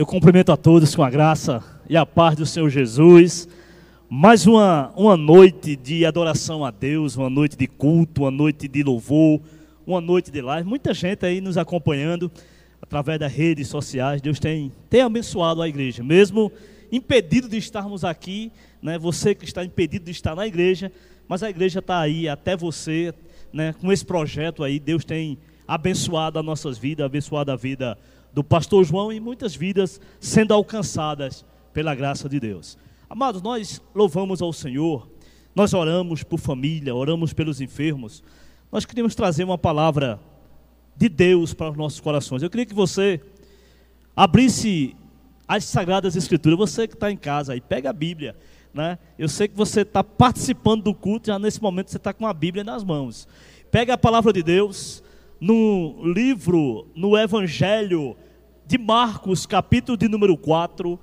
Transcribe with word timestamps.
Eu 0.00 0.06
cumprimento 0.06 0.50
a 0.50 0.56
todos 0.56 0.94
com 0.94 1.02
a 1.02 1.10
graça 1.10 1.62
e 1.86 1.94
a 1.94 2.06
paz 2.06 2.34
do 2.34 2.46
Senhor 2.46 2.70
Jesus. 2.70 3.46
Mais 4.08 4.46
uma, 4.46 4.90
uma 4.96 5.14
noite 5.14 5.76
de 5.76 6.06
adoração 6.06 6.64
a 6.64 6.70
Deus, 6.70 7.16
uma 7.18 7.28
noite 7.28 7.54
de 7.54 7.66
culto, 7.66 8.22
uma 8.22 8.30
noite 8.30 8.66
de 8.66 8.82
louvor, 8.82 9.42
uma 9.86 10.00
noite 10.00 10.30
de 10.30 10.40
live. 10.40 10.66
Muita 10.66 10.94
gente 10.94 11.26
aí 11.26 11.42
nos 11.42 11.58
acompanhando 11.58 12.32
através 12.80 13.20
das 13.20 13.30
redes 13.30 13.68
sociais. 13.68 14.22
Deus 14.22 14.40
tem, 14.40 14.72
tem 14.88 15.02
abençoado 15.02 15.60
a 15.60 15.68
igreja, 15.68 16.02
mesmo 16.02 16.50
impedido 16.90 17.46
de 17.46 17.58
estarmos 17.58 18.02
aqui, 18.02 18.50
né? 18.80 18.98
Você 18.98 19.34
que 19.34 19.44
está 19.44 19.62
impedido 19.62 20.06
de 20.06 20.12
estar 20.12 20.34
na 20.34 20.46
igreja, 20.46 20.90
mas 21.28 21.42
a 21.42 21.50
igreja 21.50 21.80
está 21.80 22.00
aí 22.00 22.26
até 22.26 22.56
você, 22.56 23.12
né? 23.52 23.74
Com 23.74 23.92
esse 23.92 24.06
projeto 24.06 24.64
aí, 24.64 24.80
Deus 24.80 25.04
tem 25.04 25.36
abençoado 25.68 26.38
as 26.38 26.44
nossas 26.44 26.78
vidas, 26.78 27.04
abençoado 27.04 27.52
a 27.52 27.56
vida 27.56 27.98
do 28.32 28.44
pastor 28.44 28.84
João 28.84 29.12
e 29.12 29.20
muitas 29.20 29.54
vidas 29.54 30.00
sendo 30.18 30.54
alcançadas 30.54 31.44
pela 31.72 31.94
graça 31.94 32.28
de 32.28 32.38
Deus. 32.38 32.78
Amados, 33.08 33.42
nós 33.42 33.82
louvamos 33.94 34.40
ao 34.40 34.52
Senhor, 34.52 35.08
nós 35.54 35.74
oramos 35.74 36.22
por 36.22 36.38
família, 36.38 36.94
oramos 36.94 37.32
pelos 37.32 37.60
enfermos. 37.60 38.22
Nós 38.70 38.84
queríamos 38.84 39.14
trazer 39.14 39.42
uma 39.42 39.58
palavra 39.58 40.20
de 40.96 41.08
Deus 41.08 41.52
para 41.52 41.70
os 41.70 41.76
nossos 41.76 41.98
corações. 41.98 42.42
Eu 42.42 42.50
queria 42.50 42.66
que 42.66 42.74
você 42.74 43.20
abrisse 44.14 44.94
as 45.48 45.64
Sagradas 45.64 46.14
Escrituras. 46.14 46.58
Você 46.58 46.86
que 46.86 46.94
está 46.94 47.10
em 47.10 47.16
casa 47.16 47.54
aí, 47.54 47.60
pega 47.60 47.90
a 47.90 47.92
Bíblia. 47.92 48.36
Né? 48.72 48.98
Eu 49.18 49.28
sei 49.28 49.48
que 49.48 49.56
você 49.56 49.80
está 49.80 50.04
participando 50.04 50.84
do 50.84 50.94
culto, 50.94 51.26
já 51.26 51.38
nesse 51.38 51.60
momento 51.60 51.90
você 51.90 51.96
está 51.96 52.12
com 52.12 52.26
a 52.26 52.32
Bíblia 52.32 52.62
nas 52.62 52.84
mãos. 52.84 53.26
Pega 53.70 53.94
a 53.94 53.98
palavra 53.98 54.32
de 54.32 54.42
Deus, 54.42 55.02
no 55.40 55.96
livro, 56.04 56.86
no 56.94 57.16
Evangelho 57.16 58.14
de 58.66 58.76
Marcos, 58.76 59.46
capítulo 59.46 59.96
de 59.96 60.06
número 60.06 60.36
4, 60.36 60.98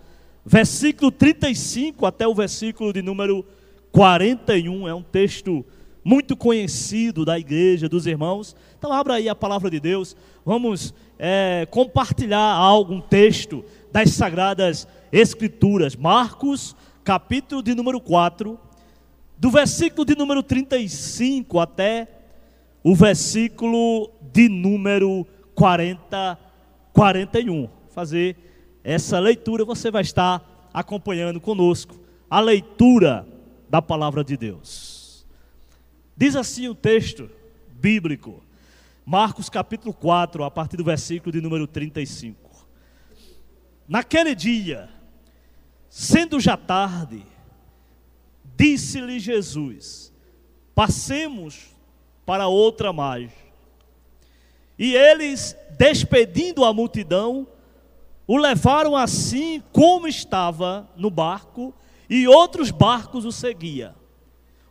versículo 0.45 1.11
35 1.11 2.05
até 2.05 2.27
o 2.27 2.35
versículo 2.35 2.93
de 2.93 3.01
número 3.01 3.43
41. 3.91 4.87
É 4.87 4.93
um 4.93 5.01
texto 5.01 5.65
muito 6.03 6.37
conhecido 6.37 7.25
da 7.25 7.37
igreja, 7.39 7.89
dos 7.89 8.05
irmãos. 8.05 8.55
Então, 8.77 8.93
abra 8.93 9.15
aí 9.15 9.27
a 9.27 9.35
palavra 9.35 9.69
de 9.71 9.79
Deus. 9.79 10.15
Vamos 10.45 10.93
é, 11.17 11.67
compartilhar 11.71 12.39
algum 12.39 13.01
texto 13.01 13.65
das 13.91 14.11
Sagradas 14.11 14.87
Escrituras. 15.11 15.95
Marcos, 15.95 16.75
capítulo 17.03 17.63
de 17.63 17.73
número 17.73 17.99
4, 17.99 18.57
do 19.37 19.49
versículo 19.49 20.05
de 20.05 20.15
número 20.15 20.43
35 20.43 21.59
até 21.59 22.07
o 22.83 22.95
versículo 22.95 24.11
de 24.31 24.49
número 24.49 25.25
40, 25.55 26.37
41. 26.93 27.69
Fazer 27.89 28.37
essa 28.83 29.19
leitura, 29.19 29.65
você 29.65 29.89
vai 29.89 30.01
estar 30.01 30.69
acompanhando 30.73 31.41
conosco 31.41 31.99
a 32.29 32.39
leitura 32.39 33.27
da 33.69 33.81
palavra 33.81 34.23
de 34.23 34.37
Deus. 34.37 35.25
Diz 36.15 36.35
assim 36.35 36.67
o 36.67 36.75
texto 36.75 37.29
bíblico, 37.71 38.43
Marcos 39.05 39.49
capítulo 39.49 39.93
4, 39.93 40.43
a 40.43 40.51
partir 40.51 40.77
do 40.77 40.83
versículo 40.83 41.31
de 41.31 41.41
número 41.41 41.67
35. 41.67 42.67
Naquele 43.87 44.35
dia, 44.35 44.89
sendo 45.89 46.39
já 46.39 46.57
tarde, 46.57 47.23
disse-lhe 48.55 49.19
Jesus: 49.19 50.13
Passemos 50.75 51.67
para 52.25 52.47
outra 52.47 52.91
margem. 52.91 53.46
E 54.77 54.95
eles, 54.95 55.55
despedindo 55.77 56.63
a 56.63 56.73
multidão, 56.73 57.47
o 58.27 58.37
levaram 58.37 58.95
assim 58.95 59.63
como 59.71 60.07
estava 60.07 60.87
no 60.95 61.09
barco, 61.09 61.73
e 62.09 62.27
outros 62.27 62.71
barcos 62.71 63.25
o 63.25 63.31
seguiam. 63.31 63.93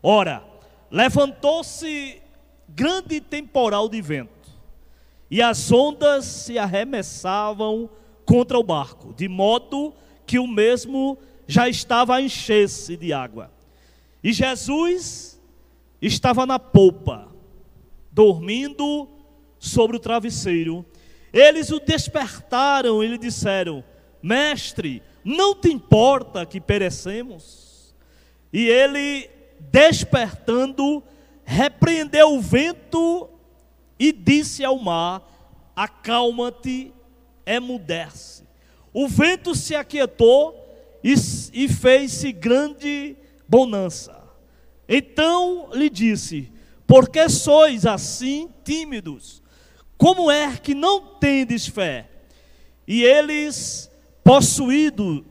Ora, 0.03 0.45
levantou-se 0.91 2.23
grande 2.69 3.21
temporal 3.21 3.89
de 3.89 4.01
vento, 4.01 4.51
e 5.31 5.43
as 5.43 5.73
ondas 5.73 6.25
se 6.25 6.59
arremessavam 6.59 7.91
contra 8.25 8.59
o 8.59 8.63
barco, 8.63 9.13
de 9.15 9.29
modo 9.29 9.95
que 10.27 10.39
o 10.39 10.47
mesmo 10.47 11.19
já 11.47 11.69
estava 11.69 12.17
a 12.17 12.23
encher-se 12.23 12.97
de 12.97 13.13
água. 13.13 13.51
E 14.23 14.33
Jesus 14.33 15.41
estava 16.01 16.45
na 16.45 16.59
polpa, 16.59 17.29
dormindo 18.11 19.09
sobre 19.67 19.97
o 19.97 20.01
travesseiro. 20.01 20.85
Eles 21.33 21.71
o 21.71 21.79
despertaram 21.79 23.03
e 23.03 23.09
lhe 23.09 23.19
disseram: 23.19 23.85
Mestre, 24.23 25.03
não 25.25 25.55
te 25.55 25.69
importa 25.69 26.47
que 26.47 26.61
perecemos? 26.61 27.95
E 28.53 28.69
ele, 28.69 29.29
despertando, 29.61 31.03
repreendeu 31.45 32.35
o 32.35 32.41
vento 32.41 33.29
e 33.99 34.13
disse 34.13 34.65
ao 34.65 34.79
mar: 34.79 35.23
Acalma-te, 35.75 36.93
emudece. 37.45 38.45
O 38.93 39.07
vento 39.07 39.55
se 39.55 39.75
aquietou 39.75 40.55
e, 41.05 41.15
e 41.53 41.69
fez-se 41.69 42.33
grande 42.33 43.17
bonança. 43.49 44.23
Então 44.89 45.69
lhe 45.73 45.91
disse: 45.91 46.51
Por 46.87 47.09
que 47.09 47.29
sois 47.29 47.85
assim 47.85 48.49
tímidos? 48.65 49.43
Como 49.97 50.31
é 50.31 50.57
que 50.57 50.75
não 50.75 51.01
tendes 51.01 51.67
fé? 51.67 52.09
E 52.87 53.03
eles, 53.03 53.91
possuídos 54.23 55.23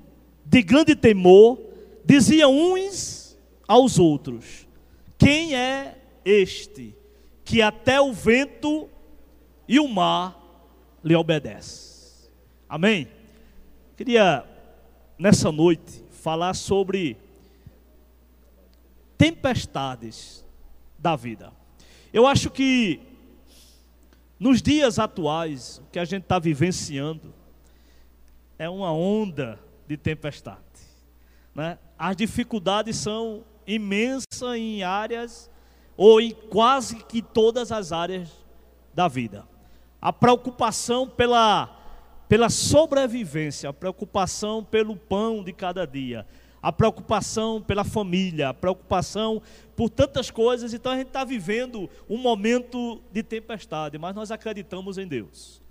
de 0.43 0.61
grande 0.61 0.95
temor, 0.95 1.59
diziam 2.03 2.51
uns 2.53 3.37
aos 3.67 3.99
outros: 3.99 4.67
Quem 5.17 5.55
é 5.55 5.97
este 6.23 6.95
que 7.43 7.61
até 7.61 8.01
o 8.01 8.11
vento 8.11 8.89
e 9.67 9.79
o 9.79 9.87
mar 9.87 10.41
lhe 11.03 11.15
obedece? 11.15 12.29
Amém? 12.67 13.07
Queria 13.95 14.43
nessa 15.17 15.51
noite 15.51 16.03
falar 16.09 16.53
sobre 16.55 17.17
tempestades 19.17 20.43
da 20.97 21.15
vida. 21.15 21.53
Eu 22.11 22.25
acho 22.25 22.49
que 22.49 22.99
nos 24.39 24.61
dias 24.61 24.99
atuais, 24.99 25.81
o 25.85 25.91
que 25.91 25.99
a 25.99 26.05
gente 26.05 26.23
está 26.23 26.39
vivenciando 26.39 27.33
é 28.57 28.69
uma 28.69 28.91
onda 28.91 29.59
de 29.87 29.97
tempestade. 29.97 30.59
Né? 31.53 31.77
As 31.97 32.15
dificuldades 32.15 32.97
são 32.97 33.43
imensas 33.65 34.41
em 34.55 34.83
áreas, 34.83 35.49
ou 35.97 36.19
em 36.19 36.31
quase 36.31 36.97
que 37.05 37.21
todas 37.21 37.71
as 37.71 37.91
áreas 37.91 38.29
da 38.93 39.07
vida. 39.07 39.47
A 40.01 40.11
preocupação 40.11 41.07
pela, 41.07 41.73
pela 42.27 42.49
sobrevivência, 42.49 43.69
a 43.69 43.73
preocupação 43.73 44.63
pelo 44.63 44.95
pão 44.95 45.43
de 45.43 45.53
cada 45.53 45.85
dia, 45.85 46.27
a 46.65 46.71
preocupação 46.71 47.61
pela 47.61 47.83
família, 47.83 48.49
a 48.49 48.53
preocupação 48.53 49.39
por 49.75 49.87
tantas 49.87 50.31
coisas. 50.31 50.73
Então 50.73 50.91
a 50.91 50.97
gente 50.97 51.09
está 51.09 51.23
vivendo 51.23 51.87
um 52.09 52.17
momento 52.17 53.03
de 53.11 53.21
tempestade, 53.21 53.99
mas 53.99 54.15
nós 54.15 54.31
acreditamos 54.31 54.97
em 54.97 55.07
Deus. 55.07 55.61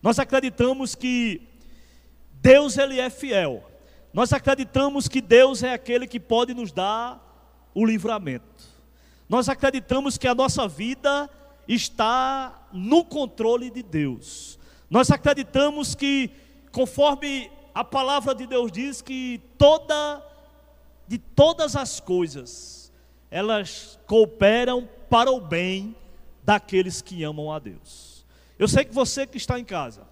Nós 0.00 0.16
acreditamos 0.20 0.94
que 0.94 1.42
Deus 2.34 2.78
ele 2.78 3.00
é 3.00 3.10
fiel. 3.10 3.68
Nós 4.12 4.32
acreditamos 4.32 5.08
que 5.08 5.20
Deus 5.20 5.64
é 5.64 5.72
aquele 5.72 6.06
que 6.06 6.20
pode 6.20 6.54
nos 6.54 6.70
dar 6.70 7.20
o 7.74 7.84
livramento. 7.84 8.64
Nós 9.28 9.48
acreditamos 9.48 10.16
que 10.16 10.28
a 10.28 10.36
nossa 10.36 10.68
vida 10.68 11.28
está 11.66 12.68
no 12.72 13.04
controle 13.04 13.70
de 13.70 13.82
Deus. 13.82 14.56
Nós 14.88 15.10
acreditamos 15.10 15.96
que, 15.96 16.30
conforme 16.70 17.50
a 17.74 17.82
palavra 17.82 18.36
de 18.36 18.46
Deus 18.46 18.70
diz, 18.70 19.02
que 19.02 19.42
toda 19.58 20.22
de 21.06 21.18
todas 21.18 21.76
as 21.76 22.00
coisas, 22.00 22.92
elas 23.30 23.98
cooperam 24.06 24.88
para 25.08 25.30
o 25.30 25.40
bem 25.40 25.94
daqueles 26.42 27.02
que 27.02 27.22
amam 27.24 27.52
a 27.52 27.58
Deus. 27.58 28.24
Eu 28.58 28.68
sei 28.68 28.84
que 28.84 28.94
você 28.94 29.26
que 29.26 29.36
está 29.36 29.58
em 29.58 29.64
casa, 29.64 30.06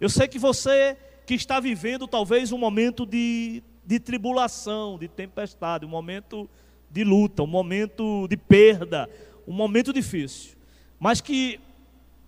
eu 0.00 0.08
sei 0.08 0.28
que 0.28 0.38
você 0.38 0.96
que 1.24 1.34
está 1.34 1.58
vivendo 1.58 2.06
talvez 2.06 2.52
um 2.52 2.58
momento 2.58 3.04
de, 3.04 3.62
de 3.84 3.98
tribulação, 3.98 4.98
de 4.98 5.08
tempestade, 5.08 5.84
um 5.84 5.88
momento 5.88 6.48
de 6.90 7.02
luta, 7.02 7.42
um 7.42 7.48
momento 7.48 8.28
de 8.28 8.36
perda, 8.36 9.08
um 9.46 9.52
momento 9.52 9.92
difícil, 9.92 10.56
mas 11.00 11.20
que 11.20 11.60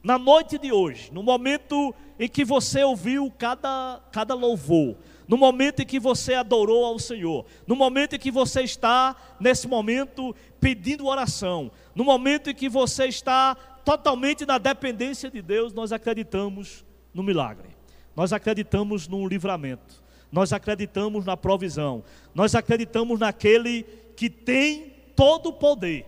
na 0.02 0.18
noite 0.18 0.58
de 0.58 0.72
hoje, 0.72 1.12
no 1.12 1.22
momento 1.22 1.94
em 2.18 2.28
que 2.28 2.44
você 2.44 2.82
ouviu 2.82 3.32
cada, 3.36 4.00
cada 4.10 4.34
louvor, 4.34 4.96
no 5.28 5.36
momento 5.36 5.82
em 5.82 5.86
que 5.86 6.00
você 6.00 6.32
adorou 6.32 6.86
ao 6.86 6.98
Senhor, 6.98 7.44
no 7.66 7.76
momento 7.76 8.16
em 8.16 8.18
que 8.18 8.30
você 8.30 8.62
está, 8.62 9.14
nesse 9.38 9.68
momento, 9.68 10.34
pedindo 10.58 11.06
oração, 11.06 11.70
no 11.94 12.02
momento 12.02 12.48
em 12.48 12.54
que 12.54 12.68
você 12.68 13.04
está 13.04 13.54
totalmente 13.84 14.46
na 14.46 14.56
dependência 14.56 15.30
de 15.30 15.42
Deus, 15.42 15.74
nós 15.74 15.92
acreditamos 15.92 16.84
no 17.12 17.22
milagre. 17.22 17.76
nós 18.16 18.32
acreditamos 18.32 19.06
no 19.06 19.28
livramento, 19.28 20.02
nós 20.32 20.52
acreditamos 20.52 21.24
na 21.24 21.36
provisão, 21.36 22.02
nós 22.34 22.52
acreditamos 22.56 23.20
naquele 23.20 23.84
que 24.16 24.28
tem 24.28 24.92
todo 25.14 25.50
o 25.50 25.52
poder, 25.52 26.04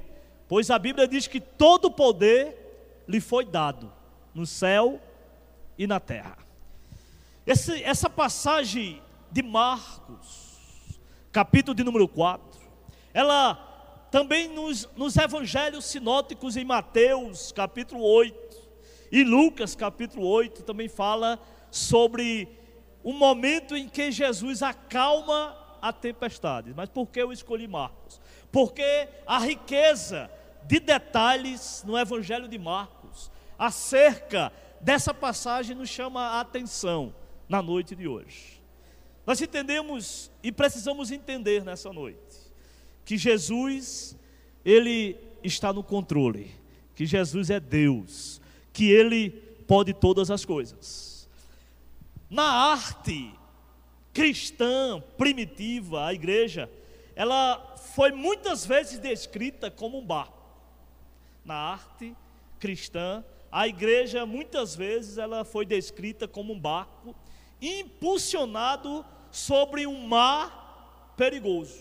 pois 0.48 0.70
a 0.70 0.78
Bíblia 0.78 1.06
diz 1.06 1.28
que 1.28 1.40
todo 1.40 1.84
o 1.84 1.90
poder 1.92 3.04
lhe 3.06 3.20
foi 3.20 3.44
dado 3.44 3.92
no 4.34 4.44
céu 4.44 5.00
e 5.78 5.86
na 5.86 6.00
terra. 6.00 6.36
Esse, 7.46 7.80
essa 7.84 8.10
passagem 8.10 9.00
de 9.30 9.42
Marcos, 9.42 11.00
capítulo 11.32 11.74
de 11.74 11.84
número 11.84 12.08
4, 12.08 12.60
ela 13.14 13.54
também 14.10 14.48
nos, 14.48 14.88
nos 14.96 15.16
evangelhos 15.16 15.84
sinóticos 15.84 16.56
em 16.56 16.64
Mateus, 16.64 17.52
capítulo 17.52 18.02
8, 18.02 18.68
e 19.12 19.24
Lucas, 19.24 19.74
capítulo 19.74 20.26
8, 20.26 20.62
também 20.62 20.88
fala 20.88 21.38
sobre 21.70 22.48
o 23.02 23.12
momento 23.12 23.76
em 23.76 23.88
que 23.88 24.10
Jesus 24.10 24.62
acalma 24.62 25.56
a 25.80 25.92
tempestade. 25.92 26.72
Mas 26.74 26.88
por 26.88 27.06
que 27.06 27.20
eu 27.20 27.32
escolhi 27.32 27.66
Marcos? 27.66 28.20
Porque 28.52 29.08
a 29.26 29.38
riqueza 29.38 30.30
de 30.64 30.78
detalhes 30.78 31.82
no 31.86 31.98
Evangelho 31.98 32.48
de 32.48 32.58
Marcos 32.58 33.30
acerca 33.58 34.52
dessa 34.80 35.12
passagem 35.12 35.74
nos 35.74 35.88
chama 35.88 36.20
a 36.20 36.40
atenção 36.40 37.14
na 37.48 37.62
noite 37.62 37.96
de 37.96 38.06
hoje. 38.06 38.59
Nós 39.26 39.40
entendemos 39.40 40.30
e 40.42 40.50
precisamos 40.50 41.10
entender 41.10 41.64
nessa 41.64 41.92
noite 41.92 42.50
que 43.04 43.16
Jesus, 43.16 44.16
ele 44.64 45.16
está 45.42 45.72
no 45.72 45.82
controle, 45.82 46.54
que 46.94 47.06
Jesus 47.06 47.50
é 47.50 47.58
Deus, 47.58 48.40
que 48.72 48.90
ele 48.90 49.30
pode 49.66 49.92
todas 49.92 50.30
as 50.30 50.44
coisas. 50.44 51.28
Na 52.28 52.44
arte 52.72 53.34
cristã 54.12 55.02
primitiva, 55.16 56.06
a 56.06 56.14
igreja, 56.14 56.70
ela 57.16 57.74
foi 57.94 58.12
muitas 58.12 58.64
vezes 58.64 58.98
descrita 58.98 59.70
como 59.70 59.98
um 59.98 60.06
barco. 60.06 60.38
Na 61.44 61.54
arte 61.54 62.14
cristã, 62.58 63.24
a 63.50 63.66
igreja 63.66 64.24
muitas 64.24 64.76
vezes 64.76 65.18
ela 65.18 65.44
foi 65.44 65.66
descrita 65.66 66.28
como 66.28 66.52
um 66.52 66.60
barco 66.60 67.14
impulsionado 67.60 69.04
sobre 69.30 69.86
um 69.86 70.06
mar 70.06 71.12
perigoso. 71.16 71.78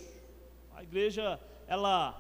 A 0.76 0.84
igreja 0.84 1.40
ela 1.68 2.16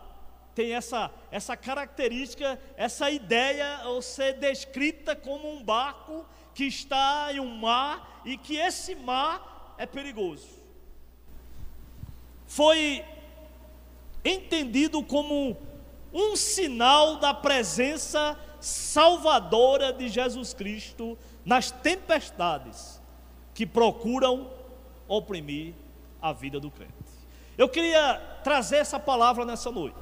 tem 0.55 0.73
essa, 0.73 1.11
essa 1.31 1.55
característica, 1.55 2.59
essa 2.75 3.09
ideia, 3.09 3.81
ou 3.85 4.01
ser 4.01 4.33
descrita 4.33 5.15
como 5.15 5.49
um 5.49 5.63
barco 5.63 6.25
que 6.53 6.65
está 6.65 7.29
em 7.31 7.39
um 7.39 7.55
mar 7.55 8.21
e 8.25 8.37
que 8.37 8.57
esse 8.57 8.95
mar 8.95 9.75
é 9.77 9.85
perigoso. 9.85 10.47
Foi 12.45 13.05
entendido 14.25 15.03
como 15.03 15.55
um 16.11 16.35
sinal 16.35 17.17
da 17.17 17.33
presença 17.33 18.37
salvadora 18.59 19.93
de 19.93 20.09
Jesus 20.09 20.53
Cristo 20.53 21.17
nas 21.45 21.71
tempestades 21.71 22.98
que 23.59 23.65
procuram 23.65 24.47
oprimir 25.05 25.73
a 26.21 26.31
vida 26.31 26.61
do 26.61 26.71
crente. 26.71 26.93
Eu 27.57 27.67
queria 27.67 28.13
trazer 28.41 28.77
essa 28.77 28.97
palavra 28.97 29.43
nessa 29.43 29.69
noite 29.69 29.99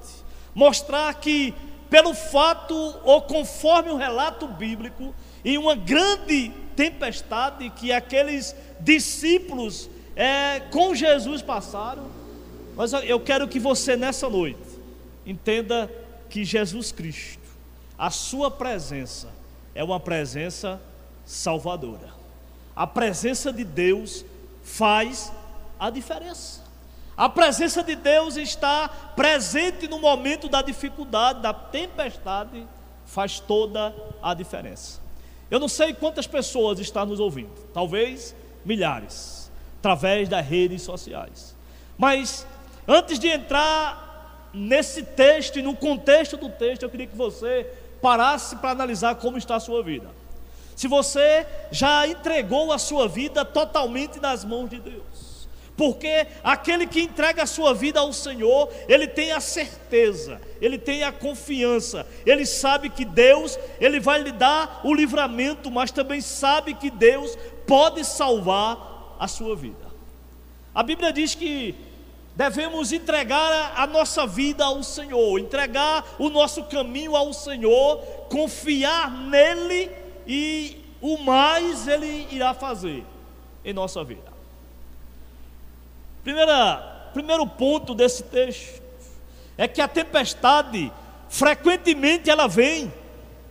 mostrar 0.54 1.12
que, 1.16 1.56
pelo 1.90 2.14
fato 2.14 2.76
ou 3.04 3.20
conforme 3.24 3.90
o 3.90 3.96
relato 3.96 4.48
bíblico, 4.48 5.12
em 5.44 5.58
uma 5.58 5.76
grande 5.76 6.52
tempestade 6.76 7.72
que 7.72 7.92
aqueles 7.92 8.56
discípulos 8.80 9.90
é, 10.16 10.60
com 10.72 10.94
Jesus 10.94 11.42
passaram, 11.42 12.12
mas 12.76 12.94
eu 12.94 13.20
quero 13.20 13.48
que 13.48 13.60
você 13.60 13.98
nessa 13.98 14.30
noite 14.30 14.80
entenda 15.26 15.92
que 16.30 16.46
Jesus 16.46 16.92
Cristo, 16.92 17.42
a 17.98 18.12
sua 18.12 18.52
presença 18.52 19.30
é 19.74 19.84
uma 19.84 20.00
presença 20.00 20.80
salvadora. 21.26 22.17
A 22.78 22.86
presença 22.86 23.52
de 23.52 23.64
Deus 23.64 24.24
faz 24.64 25.34
a 25.80 25.90
diferença. 25.90 26.62
A 27.18 27.28
presença 27.28 27.82
de 27.82 27.96
Deus 27.96 28.38
está 28.38 28.88
presente 29.16 29.88
no 29.88 30.00
momento 30.00 30.48
da 30.48 30.62
dificuldade, 30.62 31.42
da 31.42 31.52
tempestade, 31.52 32.68
faz 33.08 33.40
toda 33.40 33.96
a 34.22 34.36
diferença. 34.36 35.00
Eu 35.50 35.60
não 35.60 35.68
sei 35.68 35.92
quantas 35.92 36.28
pessoas 36.28 36.78
estão 36.78 37.08
nos 37.08 37.20
ouvindo, 37.20 37.50
talvez 37.74 38.36
milhares, 38.64 39.50
através 39.80 40.30
das 40.30 40.46
redes 40.46 40.84
sociais. 40.84 41.56
Mas 41.98 42.46
antes 42.88 43.18
de 43.18 43.28
entrar 43.28 44.52
nesse 44.54 45.02
texto 45.02 45.58
e 45.58 45.64
no 45.64 45.76
contexto 45.76 46.38
do 46.38 46.48
texto, 46.48 46.84
eu 46.84 46.92
queria 46.92 47.08
que 47.08 47.18
você 47.18 47.66
parasse 48.04 48.56
para 48.58 48.70
analisar 48.70 49.16
como 49.16 49.36
está 49.36 49.56
a 49.56 49.60
sua 49.60 49.82
vida. 49.82 50.17
Se 50.78 50.88
você 50.88 51.46
já 51.72 52.08
entregou 52.08 52.72
a 52.72 52.78
sua 52.78 53.06
vida 53.10 53.44
totalmente 53.44 54.18
nas 54.22 54.46
mãos 54.46 54.70
de 54.70 54.80
Deus 54.80 55.28
porque 55.78 56.26
aquele 56.44 56.88
que 56.88 57.02
entrega 57.02 57.44
a 57.44 57.46
sua 57.46 57.72
vida 57.72 58.00
ao 58.00 58.12
Senhor, 58.12 58.68
ele 58.90 59.08
tem 59.08 59.32
a 59.32 59.40
certeza, 59.40 60.42
ele 60.60 60.80
tem 60.80 61.04
a 61.04 61.12
confiança, 61.12 62.06
ele 62.26 62.48
sabe 62.48 62.90
que 62.90 63.06
Deus, 63.06 63.58
ele 63.80 64.00
vai 64.00 64.20
lhe 64.20 64.32
dar 64.32 64.82
o 64.84 64.92
livramento, 64.92 65.70
mas 65.70 65.92
também 65.92 66.20
sabe 66.20 66.74
que 66.74 66.90
Deus 66.90 67.38
pode 67.68 68.04
salvar 68.04 69.16
a 69.20 69.28
sua 69.28 69.56
vida. 69.56 69.86
A 70.74 70.82
Bíblia 70.82 71.14
diz 71.14 71.36
que 71.36 71.76
devemos 72.36 72.92
entregar 72.92 73.74
a 73.76 73.86
nossa 73.86 74.26
vida 74.26 74.66
ao 74.66 74.82
Senhor, 74.82 75.38
entregar 75.38 76.16
o 76.18 76.28
nosso 76.30 76.64
caminho 76.64 77.16
ao 77.16 77.32
Senhor, 77.34 77.98
confiar 78.30 79.12
nele 79.12 79.92
e 80.28 80.84
o 81.02 81.18
mais 81.18 81.88
ele 81.88 82.28
irá 82.32 82.54
fazer 82.54 83.06
em 83.64 83.74
nossa 83.74 84.04
vida. 84.04 84.34
Primeira, 86.24 87.10
primeiro 87.14 87.48
ponto 87.48 87.96
desse 87.96 88.24
texto 88.24 88.82
é 89.58 89.68
que 89.68 89.82
a 89.82 89.88
tempestade 89.88 90.92
frequentemente 91.30 92.30
ela 92.30 92.48
vem 92.48 92.92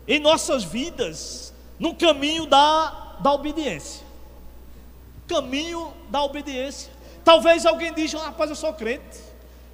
em 0.06 0.20
nossas 0.20 0.62
vidas 0.62 1.54
no 1.78 1.94
caminho 1.94 2.46
da, 2.46 3.16
da 3.20 3.32
obediência. 3.32 4.04
Caminho 5.26 5.92
da 6.08 6.22
obediência. 6.22 6.92
Talvez 7.24 7.66
alguém 7.66 7.92
diga, 7.92 8.18
rapaz, 8.18 8.50
eu 8.50 8.56
sou 8.56 8.72
crente. 8.72 9.18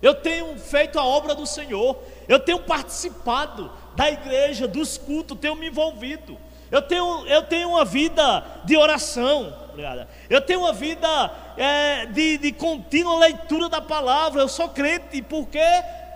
Eu 0.00 0.14
tenho 0.14 0.58
feito 0.58 0.98
a 0.98 1.04
obra 1.04 1.34
do 1.34 1.46
Senhor. 1.46 1.96
Eu 2.26 2.40
tenho 2.40 2.60
participado 2.60 3.70
da 3.94 4.10
igreja, 4.10 4.66
dos 4.66 4.96
cultos, 4.96 5.38
tenho 5.38 5.54
me 5.54 5.68
envolvido. 5.68 6.38
Eu 6.72 6.80
tenho, 6.80 7.26
eu 7.26 7.42
tenho 7.42 7.68
uma 7.68 7.84
vida 7.84 8.42
de 8.64 8.78
oração. 8.78 9.54
Obrigada. 9.68 10.08
Eu 10.30 10.40
tenho 10.40 10.60
uma 10.60 10.72
vida 10.72 11.30
é, 11.54 12.06
de, 12.06 12.38
de 12.38 12.50
contínua 12.50 13.18
leitura 13.18 13.68
da 13.68 13.82
palavra. 13.82 14.40
Eu 14.40 14.48
sou 14.48 14.70
crente. 14.70 15.18
E 15.18 15.22
por 15.22 15.46
que, 15.48 15.60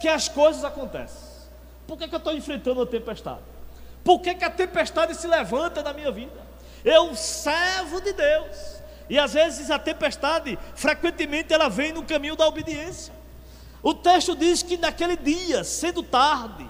que 0.01 0.09
as 0.09 0.31
coisas 0.31 0.65
acontecem? 0.65 1.29
Por 1.87 1.99
que, 1.99 2.09
que 2.09 2.15
eu 2.15 2.19
estou 2.19 2.33
enfrentando 2.33 2.81
a 2.81 2.87
tempestade? 2.87 3.43
Por 4.03 4.19
que, 4.21 4.35
que 4.35 4.45
a 4.45 4.51
tempestade 4.51 5.15
se 5.15 5.27
levanta 5.27 5.83
na 5.83 5.93
minha 5.93 6.11
vida? 6.11 6.41
Eu 6.83 7.15
servo 7.15 8.01
de 8.01 8.15
Deus. 8.15 8.81
E 9.11 9.19
às 9.19 9.35
vezes 9.35 9.71
a 9.71 9.79
tempestade, 9.79 10.59
frequentemente, 10.75 11.53
ela 11.53 11.69
vem 11.69 11.93
no 11.93 12.03
caminho 12.03 12.35
da 12.35 12.47
obediência. 12.47 13.13
O 13.83 13.93
texto 13.93 14.35
diz 14.35 14.63
que 14.63 14.79
naquele 14.79 15.17
dia, 15.17 15.63
sendo 15.63 16.03
tarde, 16.03 16.67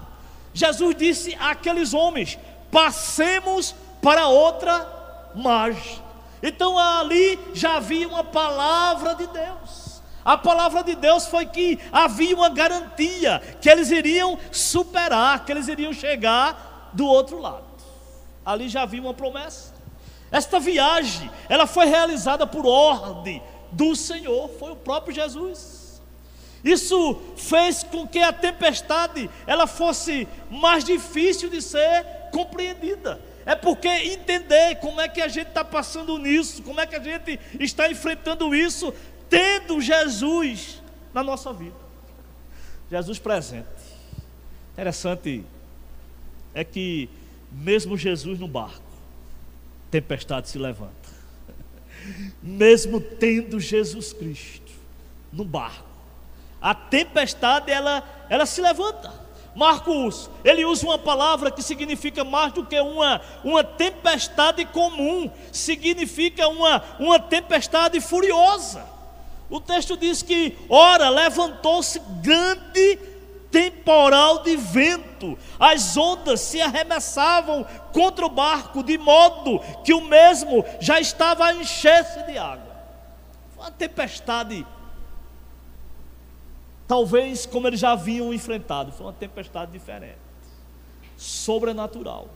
Jesus 0.53 0.93
disse 0.93 1.35
àqueles 1.39 1.93
homens: 1.93 2.37
passemos 2.71 3.75
para 4.01 4.27
outra 4.27 5.31
margem. 5.35 6.01
Então 6.41 6.77
ali 6.77 7.39
já 7.53 7.77
havia 7.77 8.07
uma 8.07 8.23
palavra 8.23 9.15
de 9.15 9.27
Deus. 9.27 10.01
A 10.23 10.37
palavra 10.37 10.83
de 10.83 10.93
Deus 10.95 11.25
foi 11.25 11.45
que 11.45 11.79
havia 11.91 12.35
uma 12.35 12.49
garantia 12.49 13.41
que 13.61 13.69
eles 13.69 13.91
iriam 13.91 14.37
superar, 14.51 15.45
que 15.45 15.51
eles 15.51 15.67
iriam 15.67 15.93
chegar 15.93 16.89
do 16.93 17.05
outro 17.05 17.39
lado. 17.39 17.63
Ali 18.45 18.67
já 18.67 18.83
havia 18.83 19.01
uma 19.01 19.13
promessa. 19.13 19.73
Esta 20.29 20.59
viagem, 20.59 21.31
ela 21.47 21.65
foi 21.65 21.85
realizada 21.85 22.45
por 22.45 22.65
ordem 22.65 23.41
do 23.71 23.95
Senhor, 23.95 24.49
foi 24.59 24.71
o 24.71 24.75
próprio 24.75 25.15
Jesus. 25.15 26.01
Isso 26.63 27.21
fez 27.37 27.83
com 27.83 28.05
que 28.05 28.19
a 28.19 28.33
tempestade 28.33 29.29
ela 29.45 29.67
fosse 29.67 30.27
mais 30.49 30.83
difícil 30.83 31.49
de 31.49 31.61
ser 31.61 32.05
compreendida. 32.37 33.19
É 33.45 33.55
porque 33.55 33.87
entender 33.87 34.75
como 34.75 35.01
é 35.01 35.07
que 35.07 35.21
a 35.21 35.27
gente 35.27 35.47
está 35.47 35.65
passando 35.65 36.19
nisso, 36.19 36.61
como 36.61 36.79
é 36.79 36.85
que 36.85 36.95
a 36.95 37.01
gente 37.01 37.39
está 37.59 37.89
enfrentando 37.89 38.53
isso, 38.53 38.93
tendo 39.27 39.81
Jesus 39.81 40.81
na 41.13 41.23
nossa 41.23 41.51
vida. 41.51 41.75
Jesus 42.91 43.17
presente. 43.17 43.67
Interessante 44.73 45.43
é 46.53 46.63
que 46.63 47.09
mesmo 47.51 47.97
Jesus 47.97 48.37
no 48.37 48.47
barco, 48.47 48.83
tempestade 49.89 50.49
se 50.49 50.59
levanta. 50.59 51.09
mesmo 52.43 53.01
tendo 53.01 53.59
Jesus 53.59 54.13
Cristo 54.13 54.71
no 55.33 55.43
barco, 55.43 55.87
a 56.61 56.75
tempestade 56.75 57.71
ela, 57.71 58.27
ela 58.29 58.45
se 58.45 58.61
levanta. 58.61 59.26
Marcos, 59.57 60.29
ele 60.43 60.63
usa 60.63 60.85
uma 60.85 60.99
palavra 60.99 61.49
que 61.49 61.63
significa 61.63 62.23
mais 62.23 62.53
do 62.53 62.63
que 62.63 62.79
uma, 62.79 63.19
uma 63.43 63.63
tempestade 63.63 64.63
comum, 64.65 65.31
significa 65.51 66.47
uma, 66.47 66.83
uma 66.99 67.19
tempestade 67.19 67.99
furiosa. 67.99 68.85
O 69.49 69.59
texto 69.59 69.97
diz 69.97 70.21
que, 70.21 70.55
ora, 70.69 71.09
levantou-se 71.09 71.99
grande 72.21 72.99
temporal 73.49 74.43
de 74.43 74.55
vento, 74.55 75.35
as 75.59 75.97
ondas 75.97 76.39
se 76.41 76.61
arremessavam 76.61 77.65
contra 77.91 78.27
o 78.27 78.29
barco, 78.29 78.83
de 78.83 78.95
modo 78.99 79.59
que 79.83 79.91
o 79.91 80.01
mesmo 80.01 80.63
já 80.79 80.99
estava 80.99 81.45
a 81.45 81.55
encher-se 81.55 82.21
de 82.27 82.37
água. 82.37 82.77
Foi 83.55 83.63
uma 83.63 83.71
tempestade 83.71 84.63
Talvez 86.87 87.45
como 87.45 87.67
eles 87.67 87.79
já 87.79 87.91
haviam 87.91 88.33
enfrentado, 88.33 88.91
foi 88.91 89.05
uma 89.05 89.13
tempestade 89.13 89.71
diferente, 89.71 90.17
sobrenatural. 91.17 92.29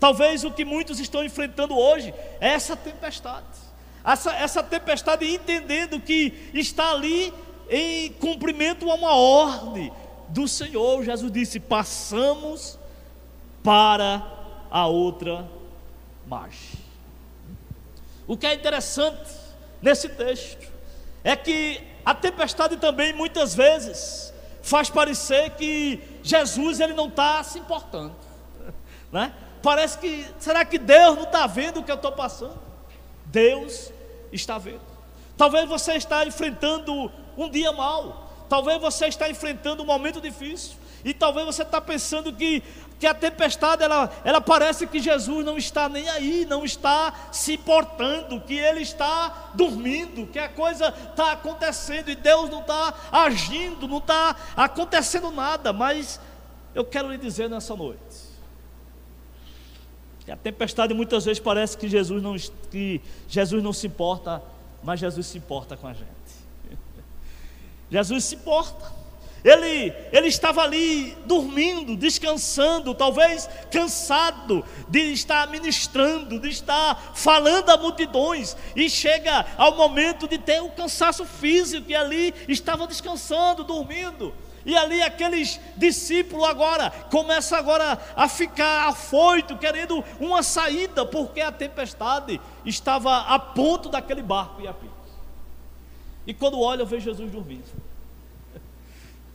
Talvez 0.00 0.44
o 0.44 0.50
que 0.50 0.64
muitos 0.64 0.98
estão 0.98 1.24
enfrentando 1.24 1.76
hoje 1.76 2.14
é 2.40 2.48
essa 2.48 2.76
tempestade. 2.76 3.46
Essa, 4.04 4.32
essa 4.32 4.62
tempestade 4.62 5.26
entendendo 5.26 6.00
que 6.00 6.50
está 6.54 6.92
ali 6.92 7.34
em 7.68 8.12
cumprimento 8.12 8.90
a 8.90 8.94
uma 8.94 9.14
ordem 9.14 9.92
do 10.28 10.48
Senhor. 10.48 11.04
Jesus 11.04 11.30
disse: 11.30 11.60
passamos 11.60 12.78
para 13.62 14.24
a 14.70 14.86
outra 14.86 15.46
margem. 16.26 16.78
O 18.26 18.36
que 18.36 18.46
é 18.46 18.54
interessante 18.54 19.30
nesse 19.82 20.08
texto 20.08 20.70
é 21.24 21.34
que 21.34 21.80
a 22.08 22.14
tempestade 22.14 22.78
também 22.78 23.12
muitas 23.12 23.54
vezes 23.54 24.32
faz 24.62 24.88
parecer 24.88 25.50
que 25.50 26.00
Jesus 26.22 26.80
ele 26.80 26.94
não 26.94 27.08
está 27.08 27.44
se 27.44 27.58
importando, 27.58 28.16
né? 29.12 29.30
Parece 29.62 29.98
que 29.98 30.24
será 30.38 30.64
que 30.64 30.78
Deus 30.78 31.16
não 31.16 31.24
está 31.24 31.46
vendo 31.46 31.80
o 31.80 31.84
que 31.84 31.90
eu 31.90 31.96
estou 31.96 32.12
passando? 32.12 32.58
Deus 33.26 33.92
está 34.32 34.56
vendo. 34.56 34.80
Talvez 35.36 35.68
você 35.68 35.96
está 35.96 36.24
enfrentando 36.24 37.12
um 37.36 37.50
dia 37.50 37.72
mau, 37.72 38.32
talvez 38.48 38.80
você 38.80 39.08
está 39.08 39.28
enfrentando 39.28 39.82
um 39.82 39.86
momento 39.86 40.18
difícil, 40.18 40.76
e 41.04 41.12
talvez 41.12 41.44
você 41.44 41.62
está 41.62 41.78
pensando 41.78 42.32
que 42.32 42.62
que 42.98 43.06
a 43.06 43.14
tempestade 43.14 43.82
ela, 43.82 44.10
ela 44.24 44.40
parece 44.40 44.86
que 44.86 44.98
Jesus 44.98 45.44
não 45.44 45.56
está 45.56 45.88
nem 45.88 46.08
aí, 46.08 46.44
não 46.44 46.64
está 46.64 47.30
se 47.30 47.54
importando, 47.54 48.40
que 48.40 48.54
ele 48.54 48.80
está 48.80 49.50
dormindo, 49.54 50.26
que 50.26 50.38
a 50.38 50.48
coisa 50.48 50.88
está 50.88 51.32
acontecendo 51.32 52.10
e 52.10 52.16
Deus 52.16 52.50
não 52.50 52.60
está 52.60 52.92
agindo, 53.12 53.86
não 53.86 53.98
está 53.98 54.34
acontecendo 54.56 55.30
nada. 55.30 55.72
Mas 55.72 56.20
eu 56.74 56.84
quero 56.84 57.10
lhe 57.10 57.18
dizer 57.18 57.48
nessa 57.48 57.76
noite 57.76 58.28
que 60.24 60.32
a 60.32 60.36
tempestade 60.36 60.92
muitas 60.92 61.24
vezes 61.24 61.40
parece 61.40 61.78
que 61.78 61.88
Jesus 61.88 62.22
não, 62.22 62.36
que 62.70 63.00
Jesus 63.28 63.62
não 63.62 63.72
se 63.72 63.86
importa, 63.86 64.42
mas 64.82 65.00
Jesus 65.00 65.26
se 65.26 65.38
importa 65.38 65.76
com 65.76 65.86
a 65.86 65.94
gente. 65.94 66.08
Jesus 67.90 68.24
se 68.24 68.34
importa. 68.34 68.97
Ele, 69.44 69.92
ele 70.10 70.26
estava 70.26 70.62
ali 70.62 71.16
dormindo, 71.24 71.96
descansando, 71.96 72.94
talvez 72.94 73.48
cansado 73.70 74.64
de 74.88 75.12
estar 75.12 75.48
ministrando, 75.48 76.40
de 76.40 76.48
estar 76.48 77.12
falando 77.14 77.70
a 77.70 77.76
multidões, 77.76 78.56
e 78.74 78.90
chega 78.90 79.46
ao 79.56 79.76
momento 79.76 80.26
de 80.26 80.38
ter 80.38 80.60
o 80.60 80.70
cansaço 80.70 81.24
físico, 81.24 81.90
e 81.90 81.94
ali 81.94 82.34
estava 82.48 82.86
descansando, 82.86 83.62
dormindo. 83.62 84.34
E 84.66 84.76
ali 84.76 85.00
aqueles 85.00 85.60
discípulos 85.76 86.46
agora 86.46 86.90
começam 87.10 87.56
agora 87.56 87.98
a 88.16 88.28
ficar 88.28 88.88
afoito, 88.88 89.56
querendo 89.56 90.04
uma 90.18 90.42
saída, 90.42 91.06
porque 91.06 91.40
a 91.40 91.52
tempestade 91.52 92.40
estava 92.66 93.18
a 93.18 93.38
ponto 93.38 93.88
daquele 93.88 94.20
barco 94.20 94.60
e 94.60 94.66
a 94.66 94.74
pique. 94.74 94.92
E 96.26 96.34
quando 96.34 96.60
olha, 96.60 96.82
eu 96.82 96.86
vejo 96.86 97.04
Jesus 97.04 97.30
dormindo. 97.30 97.64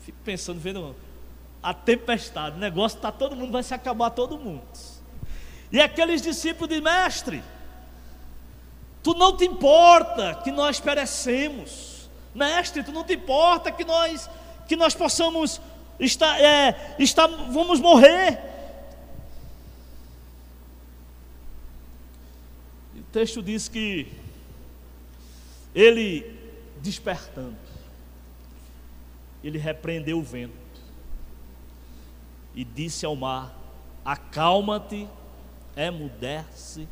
Fico 0.06 0.18
pensando, 0.24 0.60
vendo 0.60 0.96
a 1.62 1.74
tempestade, 1.74 2.58
o 2.58 2.60
negócio 2.60 2.98
está 2.98 3.12
todo 3.12 3.36
mundo, 3.36 3.52
vai 3.52 3.64
se 3.64 3.74
acabar 3.74 4.10
todo 4.10 4.38
mundo. 4.38 4.64
E 5.72 5.80
aqueles 5.80 6.22
discípulos 6.22 6.70
de 6.70 6.82
mestre, 6.82 7.42
tu 9.02 9.14
não 9.14 9.36
te 9.36 9.46
importa 9.46 10.36
que 10.44 10.52
nós 10.52 10.80
perecemos, 10.80 12.10
mestre, 12.36 12.84
tu 12.84 12.92
não 12.92 13.04
te 13.04 13.14
importa 13.14 13.72
que 13.72 13.86
nós 13.86 14.30
que 14.68 14.76
nós 14.76 14.96
possamos 14.96 15.60
estar, 16.00 16.40
é, 16.40 16.96
estar 17.00 17.28
vamos 17.28 17.80
morrer. 17.80 18.52
o 22.96 23.04
texto 23.14 23.44
diz 23.44 23.68
que 23.68 24.08
ele 25.76 26.40
despertando 26.82 27.63
ele 29.44 29.58
repreendeu 29.58 30.18
o 30.18 30.24
vento 30.24 30.54
e 32.56 32.64
disse 32.64 33.06
ao 33.06 33.16
mar: 33.16 33.58
Acalma-te, 34.06 35.08
emudece. 35.76 36.88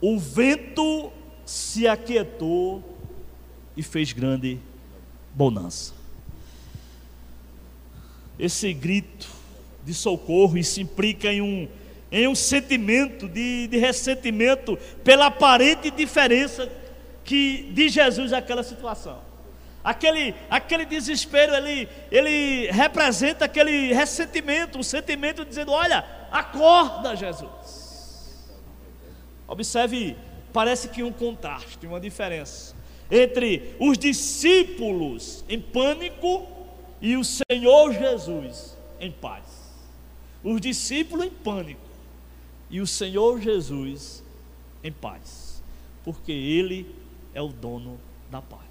O 0.00 0.18
vento 0.18 1.12
se 1.44 1.86
aquietou 1.86 2.96
e 3.76 3.82
fez 3.82 4.12
grande 4.12 4.58
bonança. 5.34 5.94
Esse 8.38 8.72
grito 8.72 9.28
de 9.84 9.94
socorro 9.94 10.62
se 10.62 10.82
implica 10.82 11.32
em 11.32 11.40
um, 11.40 11.68
em 12.10 12.26
um 12.26 12.34
sentimento 12.34 13.28
de, 13.28 13.68
de 13.68 13.78
ressentimento 13.78 14.76
pela 15.04 15.26
aparente 15.26 15.90
diferença 15.90 16.70
que 17.24 17.70
de 17.72 17.88
Jesus 17.88 18.32
naquela 18.32 18.62
situação. 18.62 19.20
Aquele, 19.86 20.34
aquele 20.50 20.84
desespero, 20.84 21.54
ele, 21.54 21.88
ele 22.10 22.68
representa 22.72 23.44
aquele 23.44 23.92
ressentimento, 23.92 24.78
um 24.78 24.82
sentimento 24.82 25.44
dizendo: 25.44 25.70
Olha, 25.70 26.04
acorda, 26.28 27.14
Jesus. 27.14 28.44
Observe, 29.46 30.16
parece 30.52 30.88
que 30.88 31.04
um 31.04 31.12
contraste, 31.12 31.86
uma 31.86 32.00
diferença 32.00 32.74
entre 33.08 33.76
os 33.78 33.96
discípulos 33.96 35.44
em 35.48 35.60
pânico 35.60 36.48
e 37.00 37.16
o 37.16 37.22
Senhor 37.22 37.92
Jesus 37.92 38.76
em 38.98 39.12
paz. 39.12 39.44
Os 40.42 40.60
discípulos 40.60 41.26
em 41.26 41.30
pânico 41.30 41.80
e 42.68 42.80
o 42.80 42.88
Senhor 42.88 43.40
Jesus 43.40 44.20
em 44.82 44.90
paz, 44.90 45.62
porque 46.02 46.32
Ele 46.32 46.92
é 47.32 47.40
o 47.40 47.46
dono 47.46 48.00
da 48.28 48.42
paz. 48.42 48.65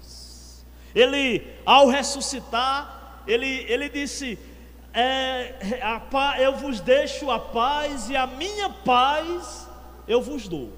Ele, 0.96 1.46
ao 1.66 1.88
ressuscitar, 1.88 3.22
ele, 3.26 3.66
ele 3.68 3.90
disse: 3.90 4.38
é, 4.94 5.52
a, 5.82 6.40
Eu 6.40 6.54
vos 6.54 6.80
deixo 6.80 7.30
a 7.30 7.38
paz 7.38 8.08
e 8.08 8.16
a 8.16 8.26
minha 8.26 8.70
paz 8.70 9.68
eu 10.08 10.22
vos 10.22 10.48
dou. 10.48 10.72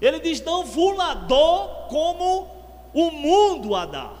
Ele 0.00 0.20
diz: 0.20 0.40
Não 0.42 0.64
la 0.94 1.14
dou 1.14 1.88
como 1.88 2.48
o 2.94 3.10
mundo 3.10 3.74
a 3.74 3.84
dá. 3.84 4.12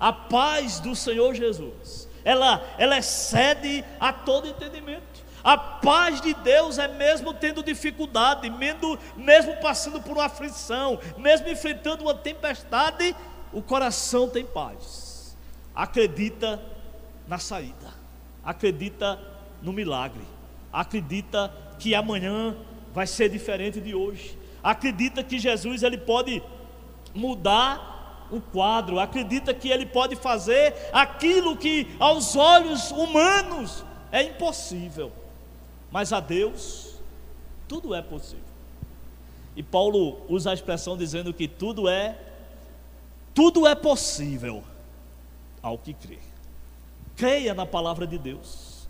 A 0.00 0.12
paz 0.12 0.80
do 0.80 0.96
Senhor 0.96 1.34
Jesus, 1.34 2.08
ela, 2.24 2.62
ela 2.78 2.96
excede 2.96 3.84
a 4.00 4.12
todo 4.14 4.48
entendimento. 4.48 5.26
A 5.44 5.56
paz 5.56 6.20
de 6.20 6.34
Deus 6.34 6.78
é 6.78 6.88
mesmo 6.88 7.32
tendo 7.32 7.62
dificuldade, 7.62 8.50
mesmo, 8.50 8.98
mesmo 9.14 9.56
passando 9.58 10.00
por 10.00 10.16
uma 10.16 10.24
aflição, 10.24 10.98
mesmo 11.16 11.48
enfrentando 11.48 12.02
uma 12.02 12.14
tempestade, 12.14 13.14
o 13.52 13.62
coração 13.62 14.28
tem 14.28 14.44
paz, 14.44 15.36
acredita 15.74 16.62
na 17.26 17.38
saída, 17.38 17.94
acredita 18.44 19.20
no 19.62 19.72
milagre, 19.72 20.22
acredita 20.72 21.52
que 21.78 21.94
amanhã 21.94 22.56
vai 22.94 23.06
ser 23.06 23.28
diferente 23.28 23.80
de 23.80 23.94
hoje, 23.94 24.38
acredita 24.62 25.22
que 25.22 25.38
Jesus 25.38 25.82
ele 25.82 25.98
pode 25.98 26.42
mudar 27.14 28.28
o 28.30 28.40
quadro, 28.40 28.98
acredita 28.98 29.54
que 29.54 29.68
ele 29.68 29.86
pode 29.86 30.16
fazer 30.16 30.74
aquilo 30.92 31.56
que 31.56 31.86
aos 31.98 32.36
olhos 32.36 32.90
humanos 32.90 33.84
é 34.10 34.22
impossível, 34.22 35.12
mas 35.90 36.12
a 36.12 36.20
Deus 36.20 36.96
tudo 37.68 37.94
é 37.94 38.02
possível. 38.02 38.44
E 39.54 39.62
Paulo 39.62 40.20
usa 40.28 40.50
a 40.50 40.54
expressão 40.54 40.96
dizendo 40.96 41.32
que 41.32 41.48
tudo 41.48 41.88
é 41.88 42.18
tudo 43.36 43.66
é 43.66 43.74
possível 43.74 44.64
ao 45.60 45.76
que 45.76 45.92
crê. 45.92 46.18
Creia 47.14 47.52
na 47.52 47.66
palavra 47.66 48.06
de 48.06 48.16
Deus. 48.16 48.88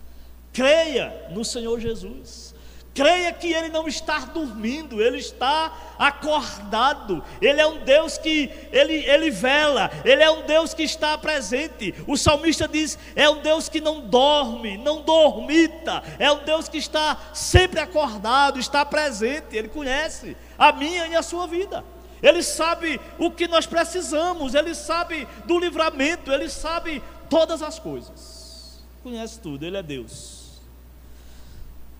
Creia 0.52 1.26
no 1.30 1.44
Senhor 1.44 1.80
Jesus. 1.80 2.54
Creia 2.94 3.32
que 3.32 3.52
Ele 3.52 3.68
não 3.68 3.88
está 3.88 4.20
dormindo, 4.20 5.02
Ele 5.02 5.18
está 5.18 5.96
acordado. 5.98 7.24
Ele 7.42 7.60
é 7.60 7.66
um 7.66 7.82
Deus 7.82 8.18
que 8.18 8.48
ele, 8.70 8.94
ele 8.94 9.30
vela, 9.30 9.90
Ele 10.04 10.22
é 10.22 10.30
um 10.30 10.46
Deus 10.46 10.72
que 10.72 10.84
está 10.84 11.18
presente. 11.18 11.92
O 12.06 12.16
salmista 12.16 12.68
diz: 12.68 12.96
é 13.16 13.28
um 13.28 13.42
Deus 13.42 13.68
que 13.68 13.80
não 13.80 14.00
dorme, 14.00 14.78
não 14.78 15.02
dormita, 15.02 16.04
é 16.20 16.30
um 16.30 16.44
Deus 16.44 16.68
que 16.68 16.78
está 16.78 17.18
sempre 17.34 17.80
acordado, 17.80 18.60
está 18.60 18.84
presente. 18.84 19.56
Ele 19.56 19.68
conhece 19.68 20.36
a 20.56 20.70
minha 20.70 21.08
e 21.08 21.16
a 21.16 21.22
sua 21.22 21.48
vida. 21.48 21.84
Ele 22.22 22.42
sabe 22.42 23.00
o 23.18 23.30
que 23.30 23.46
nós 23.46 23.66
precisamos, 23.66 24.54
Ele 24.54 24.74
sabe 24.74 25.26
do 25.44 25.58
livramento, 25.58 26.32
Ele 26.32 26.48
sabe 26.48 27.02
todas 27.28 27.62
as 27.62 27.78
coisas. 27.78 28.80
Conhece 29.02 29.38
tudo, 29.40 29.64
Ele 29.64 29.76
é 29.76 29.82
Deus. 29.82 30.60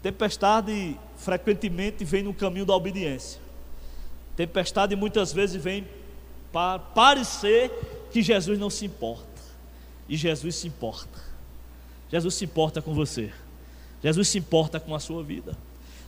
Tempestade 0.02 0.99
frequentemente 1.16 2.04
vem 2.04 2.23
no 2.23 2.32
caminho 2.32 2.64
da 2.64 2.75
obediência. 2.75 3.40
Tempestade 4.37 4.94
muitas 4.94 5.32
vezes 5.32 5.62
vem 5.62 5.87
para 6.52 6.78
parecer 6.78 7.70
que 8.11 8.23
Jesus 8.23 8.58
não 8.58 8.70
se 8.70 8.85
importa. 8.85 9.26
E 10.08 10.16
Jesus 10.16 10.56
se 10.56 10.68
importa. 10.68 11.20
Jesus 12.11 12.35
se 12.35 12.44
importa 12.44 12.80
com 12.80 12.94
você. 12.94 13.32
Jesus 14.02 14.28
se 14.28 14.38
importa 14.38 14.78
com 14.78 14.94
a 14.94 15.00
sua 15.00 15.23
vida. 15.23 15.56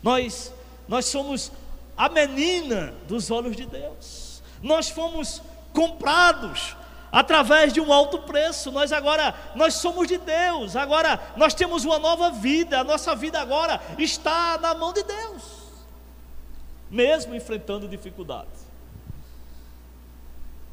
Nós 0.03 0.53
nós 0.88 1.05
somos 1.05 1.53
a 1.99 2.09
menina 2.09 2.95
dos 3.09 3.28
olhos 3.28 3.57
de 3.57 3.67
Deus. 3.67 4.40
Nós 4.62 4.88
fomos 4.88 5.43
comprados 5.73 6.76
através 7.11 7.73
de 7.73 7.81
um 7.81 7.93
alto 7.93 8.21
preço. 8.21 8.71
Nós 8.71 8.93
agora, 8.93 9.35
nós 9.57 9.75
somos 9.75 10.07
de 10.07 10.17
Deus. 10.17 10.76
Agora 10.76 11.21
nós 11.37 11.55
temos 11.55 11.85
uma 11.85 11.99
nova 11.99 12.31
vida. 12.31 12.78
A 12.78 12.85
nossa 12.85 13.17
vida 13.17 13.40
agora 13.40 13.81
está 13.99 14.57
na 14.59 14.75
mão 14.75 14.93
de 14.93 15.02
Deus. 15.02 15.43
Mesmo 16.88 17.35
enfrentando 17.35 17.88
dificuldades. 17.88 18.69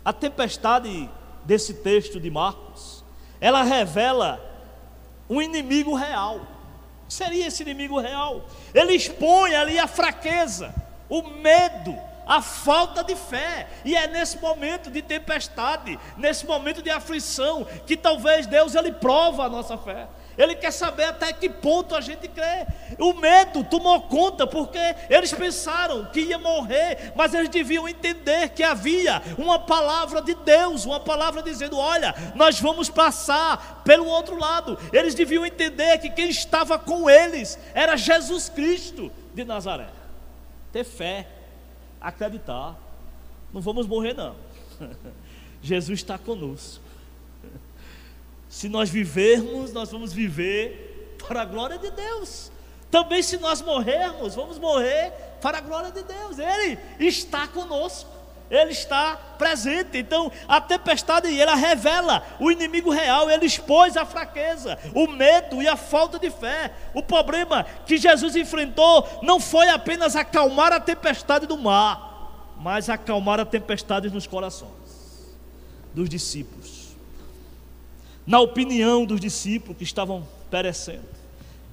A 0.03 0.13
tempestade 0.13 1.09
desse 1.43 1.73
texto 1.75 2.19
de 2.19 2.29
Marcos, 2.29 3.03
ela 3.41 3.63
revela 3.63 4.39
um 5.27 5.41
inimigo 5.41 5.95
real. 5.95 6.41
Seria 7.07 7.47
esse 7.47 7.63
inimigo 7.63 7.99
real? 7.99 8.45
Ele 8.73 8.93
expõe 8.93 9.55
ali 9.55 9.77
a 9.77 9.87
fraqueza, 9.87 10.73
o 11.09 11.21
medo, 11.21 11.97
a 12.25 12.41
falta 12.41 13.03
de 13.03 13.15
fé. 13.15 13.67
E 13.83 13.95
é 13.95 14.07
nesse 14.07 14.37
momento 14.39 14.89
de 14.89 15.01
tempestade, 15.01 15.99
nesse 16.17 16.45
momento 16.45 16.81
de 16.81 16.89
aflição, 16.89 17.65
que 17.85 17.95
talvez 17.95 18.47
Deus 18.47 18.75
ele 18.75 18.91
prova 18.91 19.45
a 19.45 19.49
nossa 19.49 19.77
fé. 19.77 20.07
Ele 20.37 20.55
quer 20.55 20.71
saber 20.71 21.05
até 21.05 21.31
que 21.31 21.49
ponto 21.49 21.95
a 21.95 22.01
gente 22.01 22.27
crê. 22.27 22.65
O 22.99 23.13
medo 23.13 23.63
tomou 23.63 24.01
conta 24.01 24.45
porque 24.45 24.79
eles 25.09 25.33
pensaram 25.33 26.05
que 26.05 26.21
ia 26.21 26.37
morrer, 26.37 27.13
mas 27.15 27.33
eles 27.33 27.49
deviam 27.49 27.87
entender 27.87 28.49
que 28.49 28.63
havia 28.63 29.21
uma 29.37 29.59
palavra 29.59 30.21
de 30.21 30.35
Deus, 30.35 30.85
uma 30.85 30.99
palavra 30.99 31.41
dizendo: 31.41 31.77
Olha, 31.77 32.13
nós 32.35 32.59
vamos 32.59 32.89
passar 32.89 33.81
pelo 33.85 34.05
outro 34.05 34.37
lado. 34.37 34.77
Eles 34.91 35.15
deviam 35.15 35.45
entender 35.45 35.97
que 35.99 36.09
quem 36.09 36.29
estava 36.29 36.77
com 36.77 37.09
eles 37.09 37.57
era 37.73 37.95
Jesus 37.95 38.49
Cristo 38.49 39.11
de 39.33 39.45
Nazaré. 39.45 40.04
Ter 40.75 40.83
fé 40.83 41.25
acreditar. 42.01 42.77
Não 43.53 43.61
vamos 43.61 43.87
morrer, 43.87 44.13
não. 44.13 44.35
Jesus 45.63 45.99
está 45.99 46.17
conosco. 46.17 46.83
Se 48.49 48.67
nós 48.67 48.89
vivermos, 48.89 49.71
nós 49.71 49.89
vamos 49.89 50.11
viver 50.11 51.15
para 51.25 51.43
a 51.43 51.45
glória 51.45 51.77
de 51.77 51.89
Deus. 51.91 52.51
Também, 52.91 53.23
se 53.23 53.37
nós 53.37 53.61
morrermos, 53.61 54.35
vamos 54.35 54.59
morrer 54.59 55.13
para 55.41 55.59
a 55.59 55.61
glória 55.61 55.91
de 55.93 56.03
Deus. 56.03 56.37
Ele 56.39 56.77
está 56.99 57.47
conosco. 57.47 58.11
Ele 58.49 58.71
está 58.71 59.15
presente. 59.37 59.97
Então, 59.97 60.31
a 60.47 60.61
tempestade 60.61 61.39
ela 61.39 61.55
revela 61.55 62.23
o 62.39 62.51
inimigo 62.51 62.91
real, 62.91 63.29
ele 63.29 63.45
expôs 63.45 63.97
a 63.97 64.05
fraqueza, 64.05 64.77
o 64.93 65.07
medo 65.07 65.61
e 65.61 65.67
a 65.67 65.75
falta 65.75 66.19
de 66.19 66.29
fé. 66.29 66.71
O 66.93 67.01
problema 67.01 67.63
que 67.85 67.97
Jesus 67.97 68.35
enfrentou 68.35 69.07
não 69.21 69.39
foi 69.39 69.69
apenas 69.69 70.15
acalmar 70.15 70.71
a 70.71 70.79
tempestade 70.79 71.47
do 71.47 71.57
mar, 71.57 72.53
mas 72.57 72.89
acalmar 72.89 73.39
a 73.39 73.45
tempestade 73.45 74.09
nos 74.09 74.27
corações 74.27 74.71
dos 75.93 76.09
discípulos. 76.09 76.95
Na 78.27 78.39
opinião 78.39 79.05
dos 79.05 79.19
discípulos 79.19 79.77
que 79.77 79.83
estavam 79.83 80.27
perecendo, 80.49 81.05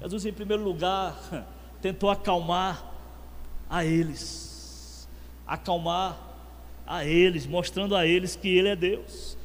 Jesus, 0.00 0.26
em 0.26 0.32
primeiro 0.32 0.62
lugar, 0.62 1.16
tentou 1.80 2.10
acalmar 2.10 2.84
a 3.68 3.84
eles, 3.84 5.08
acalmar 5.46 6.31
a 6.86 7.04
eles, 7.04 7.46
mostrando 7.46 7.94
a 7.94 8.06
eles 8.06 8.36
que 8.36 8.48
Ele 8.48 8.68
é 8.68 8.76
Deus. 8.76 9.36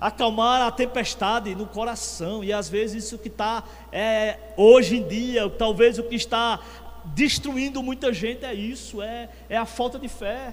Acalmar 0.00 0.62
a 0.62 0.70
tempestade 0.70 1.54
no 1.54 1.66
coração, 1.66 2.44
e 2.44 2.52
às 2.52 2.68
vezes 2.68 3.04
isso 3.04 3.18
que 3.18 3.28
está 3.28 3.64
é, 3.90 4.38
hoje 4.56 4.98
em 4.98 5.08
dia, 5.08 5.48
talvez 5.48 5.98
o 5.98 6.02
que 6.02 6.14
está 6.14 6.60
destruindo 7.06 7.82
muita 7.82 8.12
gente 8.12 8.44
é 8.44 8.52
isso, 8.52 9.00
é, 9.00 9.28
é 9.48 9.56
a 9.56 9.64
falta 9.64 9.98
de 9.98 10.08
fé, 10.08 10.52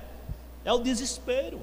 é 0.64 0.72
o 0.72 0.80
desespero, 0.80 1.60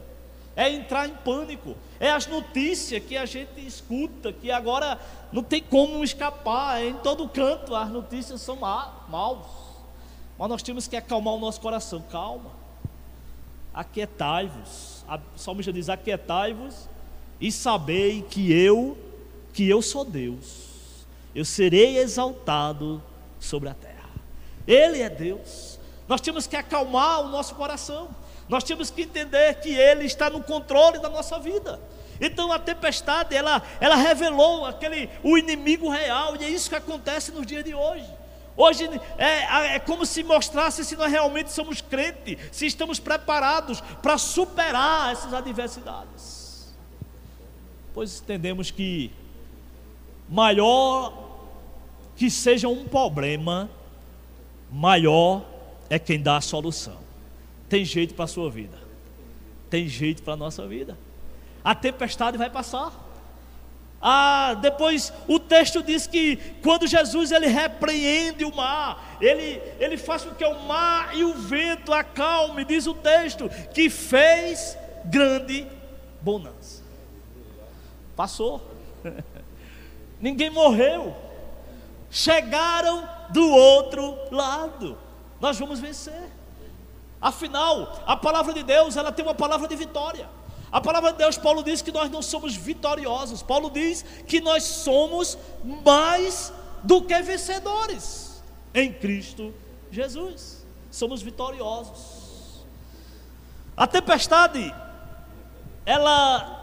é 0.57 0.71
entrar 0.71 1.09
em 1.09 1.15
pânico, 1.15 1.75
é 1.99 2.11
as 2.11 2.27
notícias 2.27 3.03
que 3.03 3.17
a 3.17 3.25
gente 3.25 3.65
escuta, 3.67 4.33
que 4.33 4.51
agora 4.51 4.99
não 5.33 5.43
tem 5.43 5.63
como 5.63 6.05
escapar, 6.05 6.83
é 6.83 6.89
em 6.89 6.95
todo 6.95 7.29
canto 7.29 7.75
as 7.75 7.89
notícias 7.89 8.41
são 8.43 8.57
maus, 8.57 9.47
mas 10.39 10.49
nós 10.49 10.63
temos 10.63 10.87
que 10.87 10.97
acalmar 10.97 11.35
o 11.35 11.41
nosso 11.41 11.61
coração, 11.61 12.03
calma, 12.11 12.60
aquietai-vos. 13.75 15.05
A 15.09 15.19
salmista 15.37 15.73
diz: 15.73 15.89
aquietai-vos 15.89 16.89
e 17.41 17.51
sabei 17.51 18.23
que 18.23 18.53
eu, 18.53 18.97
que 19.53 19.69
eu 19.69 19.81
sou 19.83 20.05
Deus. 20.05 21.07
Eu 21.35 21.45
serei 21.45 21.99
exaltado 21.99 23.03
sobre 23.39 23.69
a 23.69 23.75
terra. 23.75 24.11
Ele 24.67 25.01
é 25.01 25.09
Deus. 25.09 25.79
Nós 26.09 26.21
temos 26.21 26.47
que 26.47 26.57
acalmar 26.57 27.21
o 27.23 27.29
nosso 27.29 27.55
coração. 27.55 28.09
Nós 28.49 28.65
temos 28.65 28.91
que 28.91 29.03
entender 29.03 29.61
que 29.61 29.71
Ele 29.71 30.05
está 30.05 30.29
no 30.29 30.43
controle 30.43 30.99
da 30.99 31.09
nossa 31.09 31.39
vida. 31.39 31.81
Então 32.21 32.53
a 32.53 32.59
tempestade, 32.59 33.35
ela, 33.35 33.63
ela 33.81 33.97
revelou 33.97 34.67
aquele, 34.67 35.09
o 35.23 35.39
inimigo 35.39 35.89
real, 35.89 36.37
e 36.37 36.45
é 36.45 36.49
isso 36.49 36.69
que 36.69 36.75
acontece 36.75 37.33
nos 37.33 37.47
dias 37.47 37.65
de 37.65 37.75
hoje. 37.75 38.07
Hoje 38.63 38.91
é, 39.17 39.77
é 39.77 39.79
como 39.79 40.05
se 40.05 40.23
mostrasse 40.23 40.85
se 40.85 40.95
nós 40.95 41.11
realmente 41.11 41.51
somos 41.51 41.81
crentes, 41.81 42.37
se 42.53 42.67
estamos 42.67 43.01
preparados 43.01 43.81
para 44.03 44.19
superar 44.19 45.13
essas 45.13 45.33
adversidades. 45.33 46.77
Pois 47.95 48.21
entendemos 48.21 48.71
que 48.71 49.11
maior 50.29 51.49
que 52.15 52.31
seja 52.31 52.69
um 52.69 52.85
problema, 52.85 53.71
maior 54.71 55.43
é 55.89 55.99
quem 55.99 56.21
dá 56.21 56.37
a 56.37 56.43
solução. 56.43 56.99
Tem 57.67 57.83
jeito 57.83 58.13
para 58.13 58.27
a 58.27 58.29
sua 58.29 58.51
vida, 58.51 58.77
tem 59.71 59.89
jeito 59.89 60.23
para 60.23 60.35
a 60.35 60.37
nossa 60.37 60.67
vida. 60.67 60.99
A 61.65 61.75
tempestade 61.75 62.37
vai 62.37 62.51
passar. 62.51 63.10
Ah, 64.01 64.55
depois 64.55 65.13
o 65.29 65.39
texto 65.39 65.83
diz 65.83 66.07
que 66.07 66.37
quando 66.63 66.87
Jesus 66.87 67.31
ele 67.33 67.47
repreende 67.47 68.45
o 68.45 68.55
mar, 68.55 69.19
ele, 69.21 69.61
ele 69.79 69.99
faz 69.99 70.25
com 70.25 70.35
que 70.35 70.45
o 70.45 70.59
mar 70.61 71.15
e 71.15 71.23
o 71.23 71.35
vento 71.35 71.93
acalme, 71.93 72.65
diz 72.65 72.87
o 72.87 72.95
texto, 72.95 73.51
que 73.75 73.91
fez 73.91 74.79
grande 75.05 75.67
bonança. 76.23 76.83
Passou. 78.17 78.63
Ninguém 80.19 80.49
morreu. 80.49 81.15
Chegaram 82.11 83.07
do 83.31 83.49
outro 83.51 84.17
lado. 84.31 84.99
Nós 85.41 85.59
vamos 85.59 85.79
vencer. 85.79 86.31
Afinal, 87.21 88.03
a 88.07 88.17
palavra 88.17 88.55
de 88.55 88.63
Deus, 88.63 88.97
ela 88.97 89.13
tem 89.13 89.25
uma 89.25 89.35
palavra 89.35 89.69
de 89.69 89.77
vitória. 89.77 90.29
A 90.73 90.81
palavra 90.81 91.13
de 91.13 91.19
Deus, 91.19 91.37
Paulo 91.37 91.63
diz 91.63 91.83
que 91.83 91.91
nós 91.91 92.11
não 92.11 92.23
somos 92.23 92.55
vitoriosos. 92.55 93.43
Paulo 93.43 93.71
diz 93.71 94.05
que 94.27 94.41
nós 94.41 94.63
somos 94.63 95.37
mais 95.85 96.53
do 96.83 97.03
que 97.03 97.21
vencedores 97.23 98.43
em 98.75 98.93
Cristo 98.93 99.53
Jesus. 99.91 100.65
Somos 100.91 101.23
vitoriosos. 101.23 102.65
A 103.77 103.87
tempestade, 103.87 104.73
ela 105.85 106.59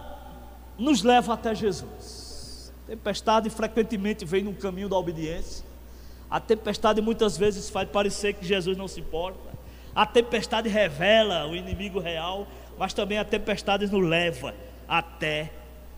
nos 0.77 1.03
leva 1.03 1.33
até 1.33 1.53
Jesus. 1.53 2.71
A 2.85 2.87
tempestade 2.87 3.49
frequentemente 3.49 4.23
vem 4.23 4.43
no 4.43 4.53
caminho 4.53 4.87
da 4.87 4.95
obediência. 4.95 5.65
A 6.29 6.39
tempestade 6.39 7.01
muitas 7.01 7.37
vezes 7.37 7.69
faz 7.69 7.89
parecer 7.89 8.33
que 8.33 8.45
Jesus 8.45 8.77
não 8.77 8.87
se 8.87 8.99
importa. 8.99 9.57
A 9.95 10.05
tempestade 10.05 10.69
revela 10.69 11.47
o 11.47 11.55
inimigo 11.55 11.99
real 11.99 12.47
mas 12.77 12.93
também 12.93 13.17
a 13.17 13.25
tempestade 13.25 13.87
nos 13.87 14.07
leva 14.07 14.53
até, 14.87 15.51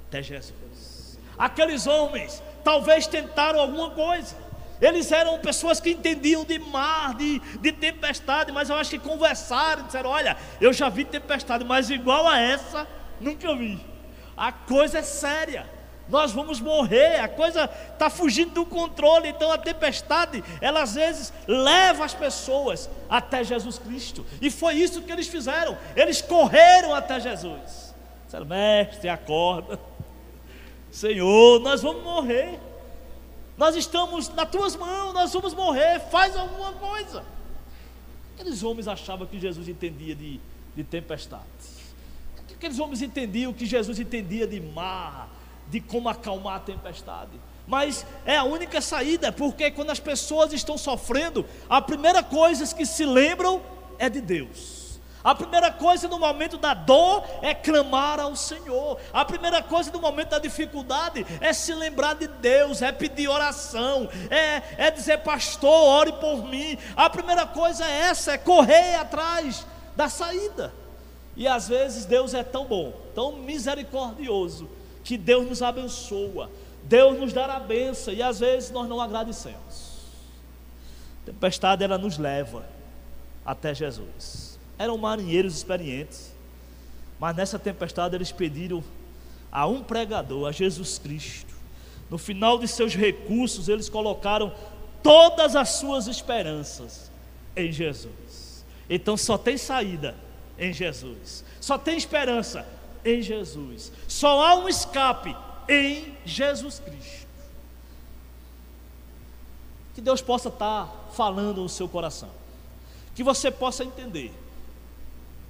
até 0.08 0.24
Jesus. 0.24 1.20
Aqueles 1.38 1.88
homens 1.88 2.42
talvez 2.63 3.08
tentaram 3.08 3.60
alguma 3.60 3.92
coisa, 3.92 4.36
Eles 4.82 5.12
eram 5.12 5.38
pessoas 5.39 5.82
que 5.82 5.92
entendiam 5.92 6.46
de 6.46 6.58
mar, 6.58 7.13
de, 7.15 7.39
de 7.39 7.72
tempestade, 7.72 8.52
mas 8.52 8.70
eu 8.70 8.78
acho 8.78 8.92
que 8.92 9.00
conversaram, 9.00 9.84
disseram: 9.84 10.10
Olha, 10.10 10.38
eu 10.62 10.72
já 10.72 10.88
vi 10.88 11.04
tempestade, 11.04 11.65
mas 11.65 11.89
igual 11.89 12.26
a 12.26 12.39
essa, 12.39 12.88
nunca 13.20 13.54
vi. 13.56 13.80
A 14.38 14.54
coisa 14.54 15.00
é 15.00 15.02
séria, 15.02 15.70
nós 16.10 16.32
vamos 16.32 16.60
morrer, 16.60 17.19
a 17.19 17.28
coisa 17.28 17.69
está 17.93 18.10
fugindo 18.10 18.52
do 18.54 18.65
controle. 18.65 19.30
Então 19.30 19.52
a 19.52 19.58
tempestade, 19.58 20.43
ela 20.60 20.82
às 20.82 20.95
vezes 20.95 21.32
leva 21.48 22.04
as 22.04 22.13
pessoas 22.13 22.89
até 23.10 23.43
Jesus 23.43 23.78
Cristo, 23.78 24.26
e 24.41 24.50
foi 24.50 24.76
isso 24.76 25.02
que 25.02 25.12
eles 25.12 25.28
fizeram, 25.28 25.78
eles 25.95 26.22
correram 26.22 26.93
até 26.93 27.19
Jesus. 27.19 27.93
Disseram: 28.26 28.45
Mestre, 28.45 29.10
acorda, 29.10 29.80
Senhor, 30.91 31.60
nós 31.60 31.82
vamos 31.82 32.04
morrer. 32.04 32.60
Nós 33.58 33.76
estamos 33.76 34.30
nas 34.30 34.50
tuas 34.50 34.76
mãos, 34.76 35.13
nós 35.13 35.34
vamos 35.34 35.54
morrer, 35.54 36.00
faz 36.10 36.36
alguma 36.36 36.72
coisa. 36.74 37.26
Aqueles 38.34 38.63
homens 38.63 38.88
achavam 38.88 39.28
que 39.28 39.38
Jesus 39.38 39.67
entendia 39.67 40.15
de, 40.15 40.39
de 40.74 40.84
tempestade. 40.84 41.43
Aqueles 42.56 42.80
homens 42.80 43.02
entendiam 43.02 43.52
que 43.52 43.65
Jesus 43.65 44.00
entendia 44.00 44.48
de 44.48 44.62
mar, 44.62 45.30
de 45.69 45.79
como 45.79 46.10
acalmar 46.10 46.55
a 46.55 46.60
tempestade. 46.60 47.32
Mas 47.67 48.05
é 48.25 48.36
a 48.36 48.43
única 48.43 48.82
saída, 48.82 49.32
porque 49.32 49.69
quando 49.69 49.91
as 49.91 49.99
pessoas 49.99 50.51
estão 50.53 50.77
sofrendo, 50.77 51.45
a 51.69 51.82
primeira 51.82 52.23
coisa 52.23 52.73
que 52.73 52.86
se 52.86 53.05
lembram 53.05 53.62
é 53.99 54.10
de 54.10 54.21
Deus. 54.21 54.79
A 55.23 55.36
primeira 55.36 55.71
coisa 55.71 56.08
no 56.08 56.17
momento 56.17 56.58
da 56.58 56.73
dor 56.73 57.23
é 57.41 57.53
clamar 57.53 58.19
ao 58.19 58.36
Senhor. 58.36 58.97
A 59.12 59.25
primeira 59.25 59.62
coisa 59.62 59.91
no 59.91 59.99
momento 59.99 60.29
da 60.29 60.39
dificuldade 60.39 61.25
é 61.41 61.51
se 61.51 61.73
lembrar 61.73 62.15
de 62.15 62.27
Deus, 62.27 62.82
é 62.82 62.91
pedir 62.91 63.27
oração, 63.27 64.10
é, 64.29 64.63
é 64.77 64.89
dizer, 64.89 65.19
pastor, 65.19 65.69
ore 65.69 66.13
por 66.13 66.45
mim. 66.45 66.77
A 66.95 67.10
primeira 67.10 67.45
coisa 67.45 67.86
é 67.86 67.99
essa, 68.08 68.32
é 68.32 68.38
correr 68.38 68.95
atrás 68.95 69.65
da 69.95 70.08
saída. 70.08 70.73
E 71.36 71.47
às 71.47 71.67
vezes 71.67 72.05
Deus 72.05 72.34
é 72.34 72.43
tão 72.43 72.65
bom, 72.65 72.93
tão 73.13 73.34
misericordioso, 73.34 74.69
que 75.10 75.17
Deus 75.17 75.48
nos 75.48 75.63
abençoa, 75.63 76.52
Deus 76.84 77.19
nos 77.19 77.34
dá 77.34 77.45
a 77.56 77.60
benção, 77.60 78.13
e 78.13 78.22
às 78.22 78.39
vezes 78.39 78.69
nós 78.69 78.88
não 78.88 79.02
agradecemos. 79.02 79.98
A 81.24 81.26
tempestade 81.26 81.84
ela 81.84 81.98
nos 81.98 82.19
leva 82.19 82.63
até 83.43 83.74
Jesus 83.74 84.50
eram 84.78 84.98
marinheiros 84.98 85.58
experientes, 85.58 86.32
mas 87.19 87.36
nessa 87.36 87.58
tempestade 87.58 88.15
eles 88.15 88.32
pediram 88.32 88.84
a 89.52 89.65
um 89.65 89.84
pregador, 89.84 90.48
a 90.48 90.52
Jesus 90.52 91.00
Cristo. 91.00 91.54
No 92.08 92.19
final 92.19 92.60
de 92.60 92.67
seus 92.67 92.95
recursos, 92.95 93.67
eles 93.67 93.89
colocaram 93.89 94.54
todas 95.02 95.56
as 95.56 95.69
suas 95.69 96.06
esperanças 96.06 97.12
em 97.56 97.72
Jesus. 97.72 98.63
Então 98.88 99.17
só 99.17 99.39
tem 99.39 99.58
saída 99.58 100.15
em 100.58 100.72
Jesus, 100.72 101.43
só 101.60 101.78
tem 101.78 101.98
esperança 101.98 102.65
em 103.03 103.21
Jesus, 103.21 103.91
só 104.07 104.45
há 104.45 104.55
um 104.55 104.67
escape 104.67 105.35
em 105.67 106.15
Jesus 106.25 106.79
Cristo. 106.79 107.27
Que 109.93 110.01
Deus 110.01 110.21
possa 110.21 110.49
estar 110.49 111.09
falando 111.13 111.62
no 111.62 111.69
seu 111.69 111.88
coração, 111.88 112.29
que 113.15 113.23
você 113.23 113.51
possa 113.51 113.83
entender 113.83 114.33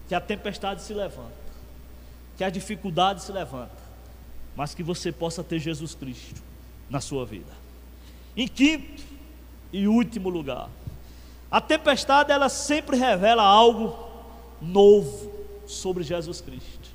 que 0.07 0.15
a 0.15 0.21
tempestade 0.21 0.81
se 0.81 0.93
levanta, 0.93 1.31
que 2.35 2.43
a 2.43 2.49
dificuldade 2.49 3.21
se 3.21 3.31
levanta, 3.31 3.77
mas 4.55 4.73
que 4.73 4.81
você 4.81 5.11
possa 5.11 5.43
ter 5.43 5.59
Jesus 5.59 5.93
Cristo 5.93 6.41
na 6.89 6.99
sua 6.99 7.25
vida. 7.25 7.51
Em 8.35 8.47
quinto 8.47 9.03
e 9.71 9.87
último 9.87 10.29
lugar, 10.29 10.69
a 11.51 11.61
tempestade 11.61 12.31
ela 12.31 12.49
sempre 12.49 12.97
revela 12.97 13.43
algo 13.43 13.95
novo 14.61 15.31
sobre 15.67 16.03
Jesus 16.03 16.41
Cristo. 16.41 16.88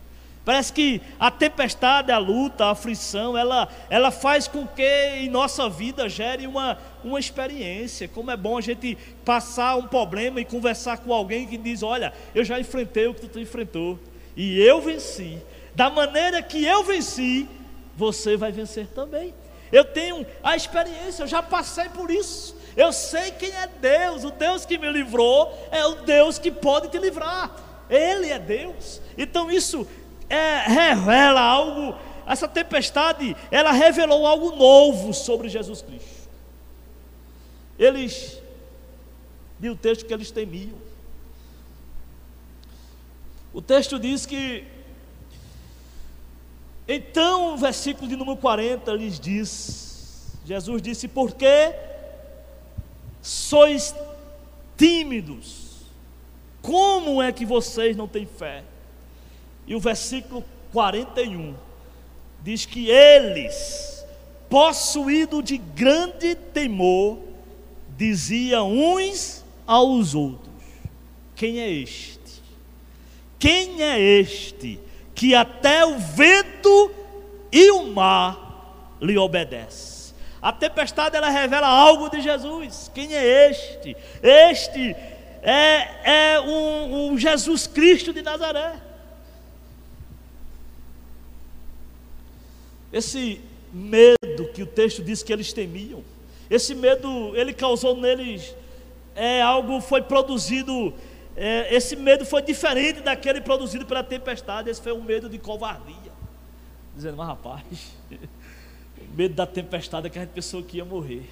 Parece 0.44 0.72
que 0.72 1.00
a 1.18 1.30
tempestade, 1.30 2.12
a 2.12 2.18
luta, 2.18 2.66
a 2.66 2.70
aflição, 2.72 3.36
ela, 3.36 3.66
ela 3.88 4.10
faz 4.10 4.46
com 4.46 4.66
que 4.66 4.82
em 5.16 5.30
nossa 5.30 5.70
vida 5.70 6.06
gere 6.06 6.46
uma, 6.46 6.76
uma 7.02 7.18
experiência. 7.18 8.06
Como 8.06 8.30
é 8.30 8.36
bom 8.36 8.58
a 8.58 8.60
gente 8.60 8.98
passar 9.24 9.76
um 9.76 9.86
problema 9.86 10.40
e 10.40 10.44
conversar 10.44 10.98
com 10.98 11.14
alguém 11.14 11.46
que 11.46 11.56
diz: 11.56 11.82
Olha, 11.82 12.12
eu 12.34 12.44
já 12.44 12.60
enfrentei 12.60 13.06
o 13.06 13.14
que 13.14 13.26
tu 13.26 13.40
enfrentou, 13.40 13.98
e 14.36 14.60
eu 14.60 14.82
venci. 14.82 15.38
Da 15.74 15.88
maneira 15.88 16.42
que 16.42 16.62
eu 16.62 16.84
venci, 16.84 17.48
você 17.96 18.36
vai 18.36 18.52
vencer 18.52 18.86
também. 18.88 19.32
Eu 19.72 19.84
tenho 19.84 20.26
a 20.42 20.54
experiência, 20.54 21.22
eu 21.22 21.26
já 21.26 21.42
passei 21.42 21.88
por 21.88 22.10
isso. 22.10 22.54
Eu 22.76 22.92
sei 22.92 23.30
quem 23.30 23.50
é 23.50 23.66
Deus. 23.66 24.24
O 24.24 24.30
Deus 24.30 24.66
que 24.66 24.76
me 24.76 24.90
livrou 24.90 25.52
é 25.70 25.84
o 25.86 26.02
Deus 26.02 26.38
que 26.38 26.50
pode 26.50 26.88
te 26.88 26.98
livrar. 26.98 27.50
Ele 27.88 28.30
é 28.30 28.38
Deus. 28.38 29.00
Então 29.16 29.50
isso 29.50 29.86
é, 30.28 30.66
revela 30.66 31.40
algo, 31.40 31.96
essa 32.26 32.48
tempestade, 32.48 33.36
ela 33.50 33.72
revelou 33.72 34.26
algo 34.26 34.56
novo 34.56 35.12
sobre 35.12 35.48
Jesus 35.48 35.82
Cristo. 35.82 36.28
Eles, 37.78 38.40
diz 39.58 39.70
o 39.70 39.76
texto 39.76 40.06
que 40.06 40.14
eles 40.14 40.30
temiam. 40.30 40.76
O 43.52 43.60
texto 43.62 43.98
diz 43.98 44.26
que, 44.26 44.64
então, 46.86 47.54
o 47.54 47.56
versículo 47.56 48.08
de 48.08 48.16
número 48.16 48.36
40 48.36 48.92
lhes 48.92 49.18
diz: 49.18 50.36
Jesus 50.44 50.82
disse, 50.82 51.08
porque 51.08 51.74
sois 53.22 53.94
tímidos, 54.76 55.82
como 56.60 57.22
é 57.22 57.32
que 57.32 57.46
vocês 57.46 57.96
não 57.96 58.08
têm 58.08 58.26
fé? 58.26 58.64
E 59.66 59.74
o 59.74 59.80
versículo 59.80 60.44
41 60.72 61.54
diz 62.42 62.66
que 62.66 62.90
eles, 62.90 64.04
possuídos 64.50 65.44
de 65.44 65.56
grande 65.56 66.34
temor, 66.34 67.18
diziam 67.96 68.72
uns 68.72 69.44
aos 69.66 70.14
outros: 70.14 70.52
Quem 71.34 71.60
é 71.60 71.70
este? 71.70 72.42
Quem 73.38 73.82
é 73.82 74.00
este 74.00 74.80
que 75.14 75.34
até 75.34 75.84
o 75.84 75.98
vento 75.98 76.90
e 77.52 77.70
o 77.70 77.86
mar 77.88 78.96
lhe 79.00 79.16
obedecem? 79.16 79.94
A 80.40 80.52
tempestade 80.52 81.16
ela 81.16 81.30
revela 81.30 81.66
algo 81.66 82.10
de 82.10 82.20
Jesus. 82.20 82.90
Quem 82.94 83.14
é 83.14 83.50
este? 83.50 83.96
Este 84.22 84.94
é, 85.42 86.34
é 86.34 86.40
um, 86.40 87.12
um 87.12 87.18
Jesus 87.18 87.66
Cristo 87.66 88.12
de 88.12 88.20
Nazaré. 88.20 88.74
Esse 92.94 93.40
medo 93.72 94.48
que 94.54 94.62
o 94.62 94.66
texto 94.66 95.02
diz 95.02 95.20
que 95.20 95.32
eles 95.32 95.52
temiam, 95.52 96.04
esse 96.48 96.76
medo, 96.76 97.36
ele 97.36 97.52
causou 97.52 97.96
neles 97.96 98.54
é, 99.16 99.42
algo, 99.42 99.80
foi 99.80 100.00
produzido, 100.00 100.94
é, 101.36 101.74
esse 101.74 101.96
medo 101.96 102.24
foi 102.24 102.40
diferente 102.40 103.00
daquele 103.00 103.40
produzido 103.40 103.84
pela 103.84 104.04
tempestade, 104.04 104.70
esse 104.70 104.80
foi 104.80 104.92
um 104.92 105.02
medo 105.02 105.28
de 105.28 105.38
covardia. 105.38 106.12
Dizendo, 106.94 107.16
mas 107.16 107.26
rapaz, 107.26 107.96
medo 109.12 109.34
da 109.34 109.44
tempestade 109.44 110.06
é 110.06 110.10
que 110.10 110.16
a 110.16 110.22
gente 110.22 110.30
pensou 110.30 110.62
que 110.62 110.76
ia 110.76 110.84
morrer. 110.84 111.28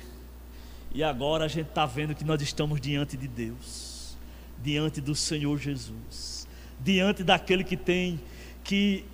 E 0.93 1.05
agora 1.05 1.45
a 1.45 1.49
gente 1.49 1.69
está 1.69 1.87
vendo 1.87 2.13
que 2.13 2.25
nós 2.25 2.43
estamos 2.43 2.81
diante 2.81 3.17
de 3.17 3.29
Deus, 3.29 4.17
diante 4.61 5.01
do 5.01 5.15
Senhor 5.15 5.57
Jesus, 5.59 6.49
diante 6.81 7.23
daquele 7.23 7.63
que 7.63 7.77
tem, 7.77 8.21
que 8.65 9.05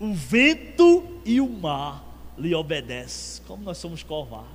o 0.00 0.12
vento 0.14 1.20
e 1.24 1.40
o 1.40 1.48
mar 1.48 2.04
lhe 2.38 2.54
obedecem. 2.54 3.42
Como 3.46 3.62
nós 3.64 3.78
somos 3.78 4.02
covardes. 4.02 4.48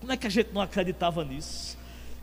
Como 0.00 0.12
é 0.12 0.16
que 0.16 0.26
a 0.26 0.30
gente 0.30 0.52
não 0.52 0.60
acreditava 0.60 1.24
nisso? 1.24 1.76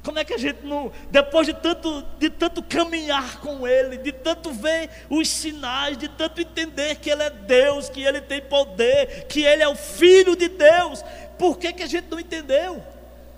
Como 0.04 0.20
é 0.20 0.24
que 0.24 0.34
a 0.34 0.38
gente 0.38 0.64
não, 0.64 0.92
depois 1.10 1.48
de 1.48 1.54
tanto, 1.56 2.04
de 2.20 2.30
tanto 2.30 2.62
caminhar 2.62 3.40
com 3.40 3.68
Ele, 3.68 3.98
de 3.98 4.12
tanto 4.12 4.52
ver 4.52 4.88
os 5.10 5.28
sinais, 5.28 5.98
de 5.98 6.08
tanto 6.08 6.40
entender 6.40 6.98
que 6.98 7.10
Ele 7.10 7.24
é 7.24 7.30
Deus, 7.32 7.90
que 7.90 8.04
Ele 8.04 8.22
tem 8.22 8.40
poder, 8.40 9.26
que 9.26 9.42
Ele 9.42 9.64
é 9.64 9.68
o 9.68 9.76
Filho 9.76 10.36
de 10.36 10.48
Deus, 10.48 11.04
por 11.40 11.58
que, 11.58 11.74
que 11.74 11.82
a 11.82 11.88
gente 11.88 12.08
não 12.08 12.20
entendeu? 12.20 12.84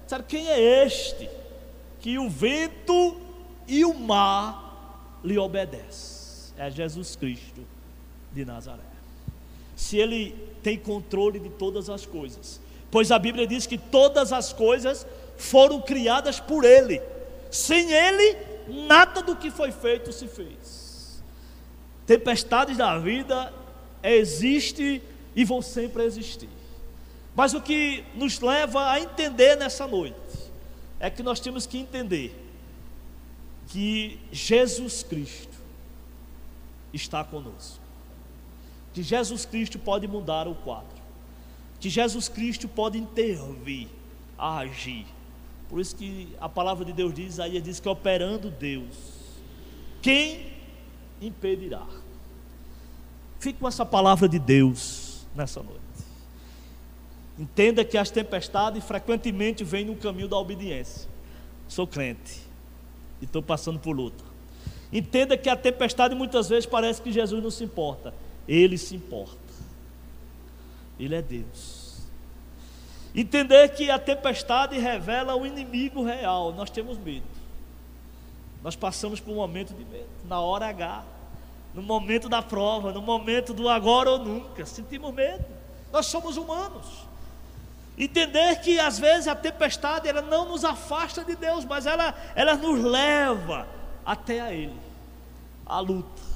Sabe 0.07 0.25
quem 0.27 0.49
é 0.49 0.85
este? 0.85 1.29
Que 2.01 2.19
o 2.19 2.29
vento 2.29 3.21
e 3.65 3.85
o 3.85 3.93
mar 3.93 5.19
lhe 5.23 5.37
obedecem. 5.37 6.53
É 6.57 6.69
Jesus 6.69 7.15
Cristo 7.15 7.65
de 8.33 8.43
Nazaré 8.43 8.86
se 9.77 9.95
ele 9.95 10.35
tem 10.63 10.75
controle 10.75 11.39
de 11.39 11.49
todas 11.49 11.87
as 11.87 12.03
coisas. 12.03 12.59
Pois 12.89 13.11
a 13.11 13.19
Bíblia 13.19 13.45
diz 13.45 13.67
que 13.67 13.77
todas 13.77 14.33
as 14.33 14.51
coisas 14.51 15.05
foram 15.37 15.79
criadas 15.79 16.39
por 16.39 16.65
ele. 16.65 16.99
Sem 17.51 17.93
ele, 17.93 18.37
nada 18.87 19.21
do 19.21 19.35
que 19.35 19.51
foi 19.51 19.71
feito 19.71 20.11
se 20.11 20.27
fez. 20.27 21.21
Tempestades 22.07 22.75
da 22.75 22.97
vida 22.97 23.53
existe 24.01 25.01
e 25.35 25.45
vão 25.45 25.61
sempre 25.61 26.03
existir. 26.03 26.49
Mas 27.35 27.53
o 27.53 27.61
que 27.61 28.03
nos 28.15 28.39
leva 28.39 28.89
a 28.89 28.99
entender 28.99 29.55
nessa 29.57 29.85
noite 29.85 30.17
é 30.99 31.07
que 31.07 31.21
nós 31.21 31.39
temos 31.39 31.67
que 31.67 31.77
entender 31.77 32.33
que 33.67 34.19
Jesus 34.31 35.03
Cristo 35.03 35.55
está 36.91 37.23
conosco. 37.23 37.86
Que 38.97 39.03
Jesus 39.03 39.45
Cristo 39.45 39.77
pode 39.77 40.07
mudar 40.07 40.47
o 40.47 40.55
quadro. 40.55 40.97
Que 41.79 41.87
Jesus 41.87 42.27
Cristo 42.27 42.67
pode 42.67 42.97
intervir, 42.97 43.87
agir. 44.35 45.05
Por 45.69 45.79
isso 45.79 45.95
que 45.95 46.29
a 46.41 46.49
palavra 46.49 46.83
de 46.83 46.93
Deus 46.93 47.13
diz, 47.13 47.39
aí 47.39 47.61
diz 47.61 47.79
que 47.79 47.87
operando 47.87 48.49
Deus, 48.49 48.95
quem 50.01 50.47
impedirá? 51.21 51.85
Fique 53.39 53.59
com 53.59 53.67
essa 53.67 53.85
palavra 53.85 54.27
de 54.27 54.39
Deus 54.39 55.27
nessa 55.35 55.61
noite. 55.61 55.79
Entenda 57.37 57.85
que 57.85 57.99
as 57.99 58.09
tempestades 58.09 58.83
frequentemente 58.83 59.63
vêm 59.63 59.85
no 59.85 59.95
caminho 59.95 60.27
da 60.27 60.37
obediência. 60.37 61.07
Sou 61.67 61.85
crente 61.85 62.41
e 63.21 63.25
estou 63.25 63.43
passando 63.43 63.77
por 63.77 63.95
luta. 63.95 64.23
Entenda 64.91 65.37
que 65.37 65.49
a 65.49 65.55
tempestade 65.55 66.15
muitas 66.15 66.49
vezes 66.49 66.65
parece 66.65 66.99
que 66.99 67.11
Jesus 67.11 67.43
não 67.43 67.51
se 67.51 67.63
importa. 67.63 68.11
Ele 68.47 68.77
se 68.77 68.95
importa. 68.95 69.37
Ele 70.99 71.15
é 71.15 71.21
Deus. 71.21 71.97
Entender 73.13 73.69
que 73.69 73.89
a 73.89 73.99
tempestade 73.99 74.77
revela 74.77 75.35
o 75.35 75.45
inimigo 75.45 76.03
real. 76.03 76.53
Nós 76.53 76.69
temos 76.69 76.97
medo. 76.97 77.25
Nós 78.63 78.75
passamos 78.75 79.19
por 79.19 79.31
um 79.31 79.35
momento 79.35 79.73
de 79.73 79.83
medo. 79.85 80.09
Na 80.25 80.39
hora 80.39 80.67
H. 80.67 81.03
No 81.73 81.81
momento 81.81 82.29
da 82.29 82.41
prova. 82.41 82.91
No 82.91 83.01
momento 83.01 83.53
do 83.53 83.69
agora 83.69 84.11
ou 84.11 84.19
nunca. 84.19 84.65
Sentimos 84.65 85.13
medo. 85.13 85.45
Nós 85.91 86.05
somos 86.05 86.37
humanos. 86.37 87.07
Entender 87.97 88.61
que 88.61 88.79
às 88.79 88.99
vezes 88.99 89.27
a 89.27 89.35
tempestade 89.35 90.07
ela 90.07 90.21
não 90.21 90.49
nos 90.49 90.63
afasta 90.63 91.23
de 91.23 91.35
Deus, 91.35 91.65
mas 91.65 91.87
ela, 91.87 92.13
ela 92.35 92.55
nos 92.55 92.83
leva 92.83 93.67
até 94.05 94.39
a 94.39 94.53
Ele. 94.53 94.79
A 95.65 95.79
luta. 95.79 96.26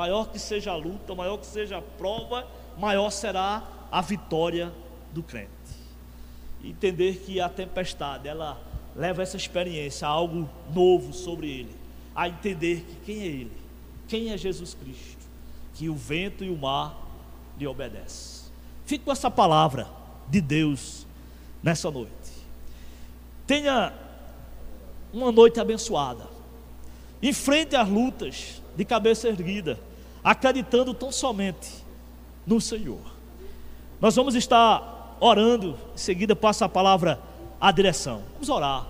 Maior 0.00 0.30
que 0.30 0.38
seja 0.38 0.70
a 0.70 0.76
luta, 0.76 1.14
maior 1.14 1.36
que 1.36 1.44
seja 1.44 1.76
a 1.76 1.82
prova, 1.82 2.48
maior 2.78 3.10
será 3.10 3.62
a 3.92 4.00
vitória 4.00 4.72
do 5.12 5.22
crente. 5.22 5.50
Entender 6.64 7.18
que 7.18 7.38
a 7.38 7.50
tempestade, 7.50 8.26
ela 8.26 8.58
leva 8.96 9.22
essa 9.22 9.36
experiência 9.36 10.08
a 10.08 10.10
algo 10.10 10.48
novo 10.74 11.12
sobre 11.12 11.50
ele, 11.50 11.76
a 12.16 12.26
entender 12.26 12.80
que 12.80 12.94
quem 13.04 13.20
é 13.20 13.26
ele, 13.26 13.52
quem 14.08 14.32
é 14.32 14.38
Jesus 14.38 14.72
Cristo, 14.72 15.22
que 15.74 15.90
o 15.90 15.94
vento 15.94 16.42
e 16.42 16.48
o 16.48 16.56
mar 16.56 16.98
lhe 17.58 17.66
obedecem. 17.66 18.50
Fique 18.86 19.04
com 19.04 19.12
essa 19.12 19.30
palavra 19.30 19.86
de 20.30 20.40
Deus 20.40 21.06
nessa 21.62 21.90
noite. 21.90 22.10
Tenha 23.46 23.92
uma 25.12 25.30
noite 25.30 25.60
abençoada. 25.60 26.26
Enfrente 27.22 27.76
as 27.76 27.86
lutas 27.86 28.62
de 28.74 28.82
cabeça 28.86 29.28
erguida, 29.28 29.78
acreditando 30.22 30.94
tão 30.94 31.10
somente 31.10 31.84
no 32.46 32.60
Senhor. 32.60 33.00
Nós 34.00 34.16
vamos 34.16 34.34
estar 34.34 35.16
orando, 35.20 35.76
em 35.94 35.98
seguida 35.98 36.34
passa 36.34 36.64
a 36.64 36.68
palavra 36.68 37.20
à 37.60 37.70
direção. 37.70 38.22
Vamos 38.34 38.48
orar. 38.48 38.86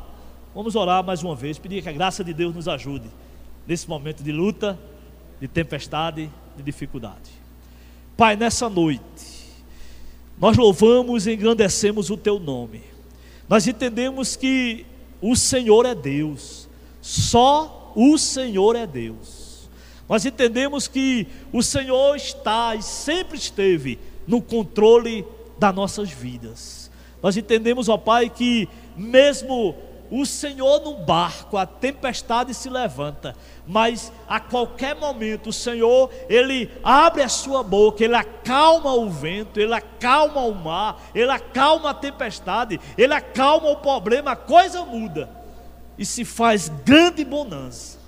Vamos 0.55 0.75
orar 0.75 1.05
mais 1.05 1.23
uma 1.23 1.35
vez, 1.35 1.59
pedir 1.59 1.83
que 1.83 1.89
a 1.89 1.93
graça 1.93 2.25
de 2.25 2.33
Deus 2.33 2.55
nos 2.55 2.69
ajude 2.69 3.09
nesse 3.67 3.89
momento 3.89 4.23
de 4.23 4.33
luta, 4.33 4.79
de 5.41 5.47
tempestade, 5.47 6.31
de 6.57 6.63
dificuldade. 6.63 7.31
Pai, 8.17 8.37
nessa 8.37 8.69
noite, 8.69 9.41
nós 10.39 10.57
louvamos 10.57 11.27
e 11.27 11.33
engrandecemos 11.35 12.11
o 12.11 12.17
teu 12.17 12.39
nome. 12.39 12.83
Nós 13.49 13.67
entendemos 13.67 14.37
que 14.37 14.87
o 15.21 15.37
Senhor 15.37 15.87
é 15.87 15.95
Deus, 15.95 16.69
só 17.01 17.93
o 17.95 18.17
Senhor 18.19 18.77
é 18.77 18.87
Deus. 18.87 19.40
Nós 20.11 20.27
entendemos 20.27 20.89
que 20.89 21.29
o 21.53 21.63
Senhor 21.63 22.17
está 22.17 22.75
e 22.75 22.83
sempre 22.83 23.39
esteve 23.39 23.97
no 24.27 24.43
controle 24.43 25.25
das 25.57 25.73
nossas 25.73 26.11
vidas. 26.11 26.91
Nós 27.23 27.37
entendemos, 27.37 27.89
ó 27.89 27.97
Pai, 27.97 28.29
que 28.29 28.69
mesmo 28.97 29.73
o 30.11 30.27
Senhor 30.27 30.81
no 30.81 30.95
barco, 30.95 31.57
a 31.57 31.65
tempestade 31.65 32.53
se 32.55 32.69
levanta, 32.69 33.37
mas 33.65 34.13
a 34.29 34.41
qualquer 34.41 34.97
momento 34.97 35.51
o 35.51 35.53
Senhor, 35.53 36.11
Ele 36.29 36.69
abre 36.83 37.23
a 37.23 37.29
sua 37.29 37.63
boca, 37.63 38.03
Ele 38.03 38.17
acalma 38.17 38.93
o 38.93 39.09
vento, 39.09 39.61
Ele 39.61 39.75
acalma 39.75 40.41
o 40.41 40.53
mar, 40.53 41.01
Ele 41.15 41.31
acalma 41.31 41.91
a 41.91 41.95
tempestade, 41.95 42.81
Ele 42.99 43.15
acalma 43.15 43.71
o 43.71 43.77
problema, 43.77 44.33
a 44.33 44.37
coisa 44.37 44.85
muda 44.85 45.31
e 45.97 46.05
se 46.05 46.25
faz 46.25 46.69
grande 46.85 47.25
bonança. 47.25 48.00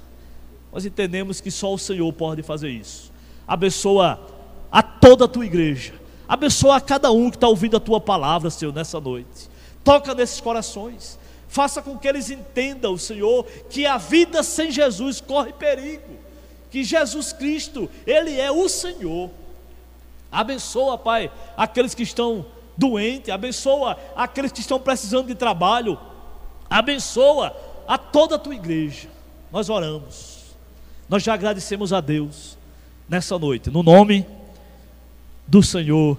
Nós 0.72 0.87
entendemos 0.87 1.40
que 1.40 1.50
só 1.50 1.72
o 1.74 1.78
Senhor 1.78 2.11
pode 2.12 2.42
fazer 2.42 2.70
isso. 2.70 3.12
Abençoa 3.46 4.18
a 4.70 4.82
toda 4.82 5.26
a 5.26 5.28
tua 5.28 5.44
igreja, 5.44 5.92
abençoa 6.26 6.76
a 6.76 6.80
cada 6.80 7.12
um 7.12 7.30
que 7.30 7.37
está 7.37 7.46
ouvindo 7.46 7.76
a 7.76 7.80
tua 7.80 8.00
palavra, 8.00 8.48
Senhor, 8.48 8.72
nessa 8.72 8.98
noite. 8.98 9.50
Toca 9.85 10.14
nesses 10.14 10.40
corações 10.40 11.18
Faça 11.52 11.82
com 11.82 11.98
que 11.98 12.08
eles 12.08 12.30
entendam, 12.30 12.96
Senhor, 12.96 13.44
que 13.68 13.85
a 13.85 13.98
vida 13.98 14.42
sem 14.42 14.70
Jesus 14.70 15.20
corre 15.20 15.52
perigo. 15.52 16.16
Que 16.70 16.82
Jesus 16.82 17.30
Cristo, 17.30 17.90
Ele 18.06 18.40
é 18.40 18.50
o 18.50 18.70
Senhor. 18.70 19.28
Abençoa, 20.30 20.96
Pai, 20.96 21.30
aqueles 21.54 21.94
que 21.94 22.04
estão 22.04 22.46
doentes, 22.74 23.28
abençoa 23.28 23.98
aqueles 24.16 24.50
que 24.50 24.61
estão 24.61 24.80
precisando 24.80 25.26
de 25.26 25.35
trabalho, 25.35 26.00
abençoa 26.70 27.54
a 27.87 27.98
toda 27.98 28.37
a 28.37 28.38
tua 28.38 28.54
igreja. 28.54 29.11
Nós 29.52 29.68
oramos, 29.68 30.32
nós 31.12 31.22
já 31.22 31.35
agradecemos 31.35 31.92
a 31.92 32.01
Deus 32.01 32.57
nessa 33.07 33.38
noite, 33.38 33.68
no 33.68 33.83
nome 33.83 34.27
do 35.46 35.62
Senhor 35.62 36.18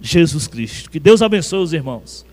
Jesus 0.00 0.48
Cristo. 0.48 0.90
Que 0.90 0.98
Deus 0.98 1.22
abençoe 1.22 1.60
os 1.60 1.72
irmãos. 1.72 2.26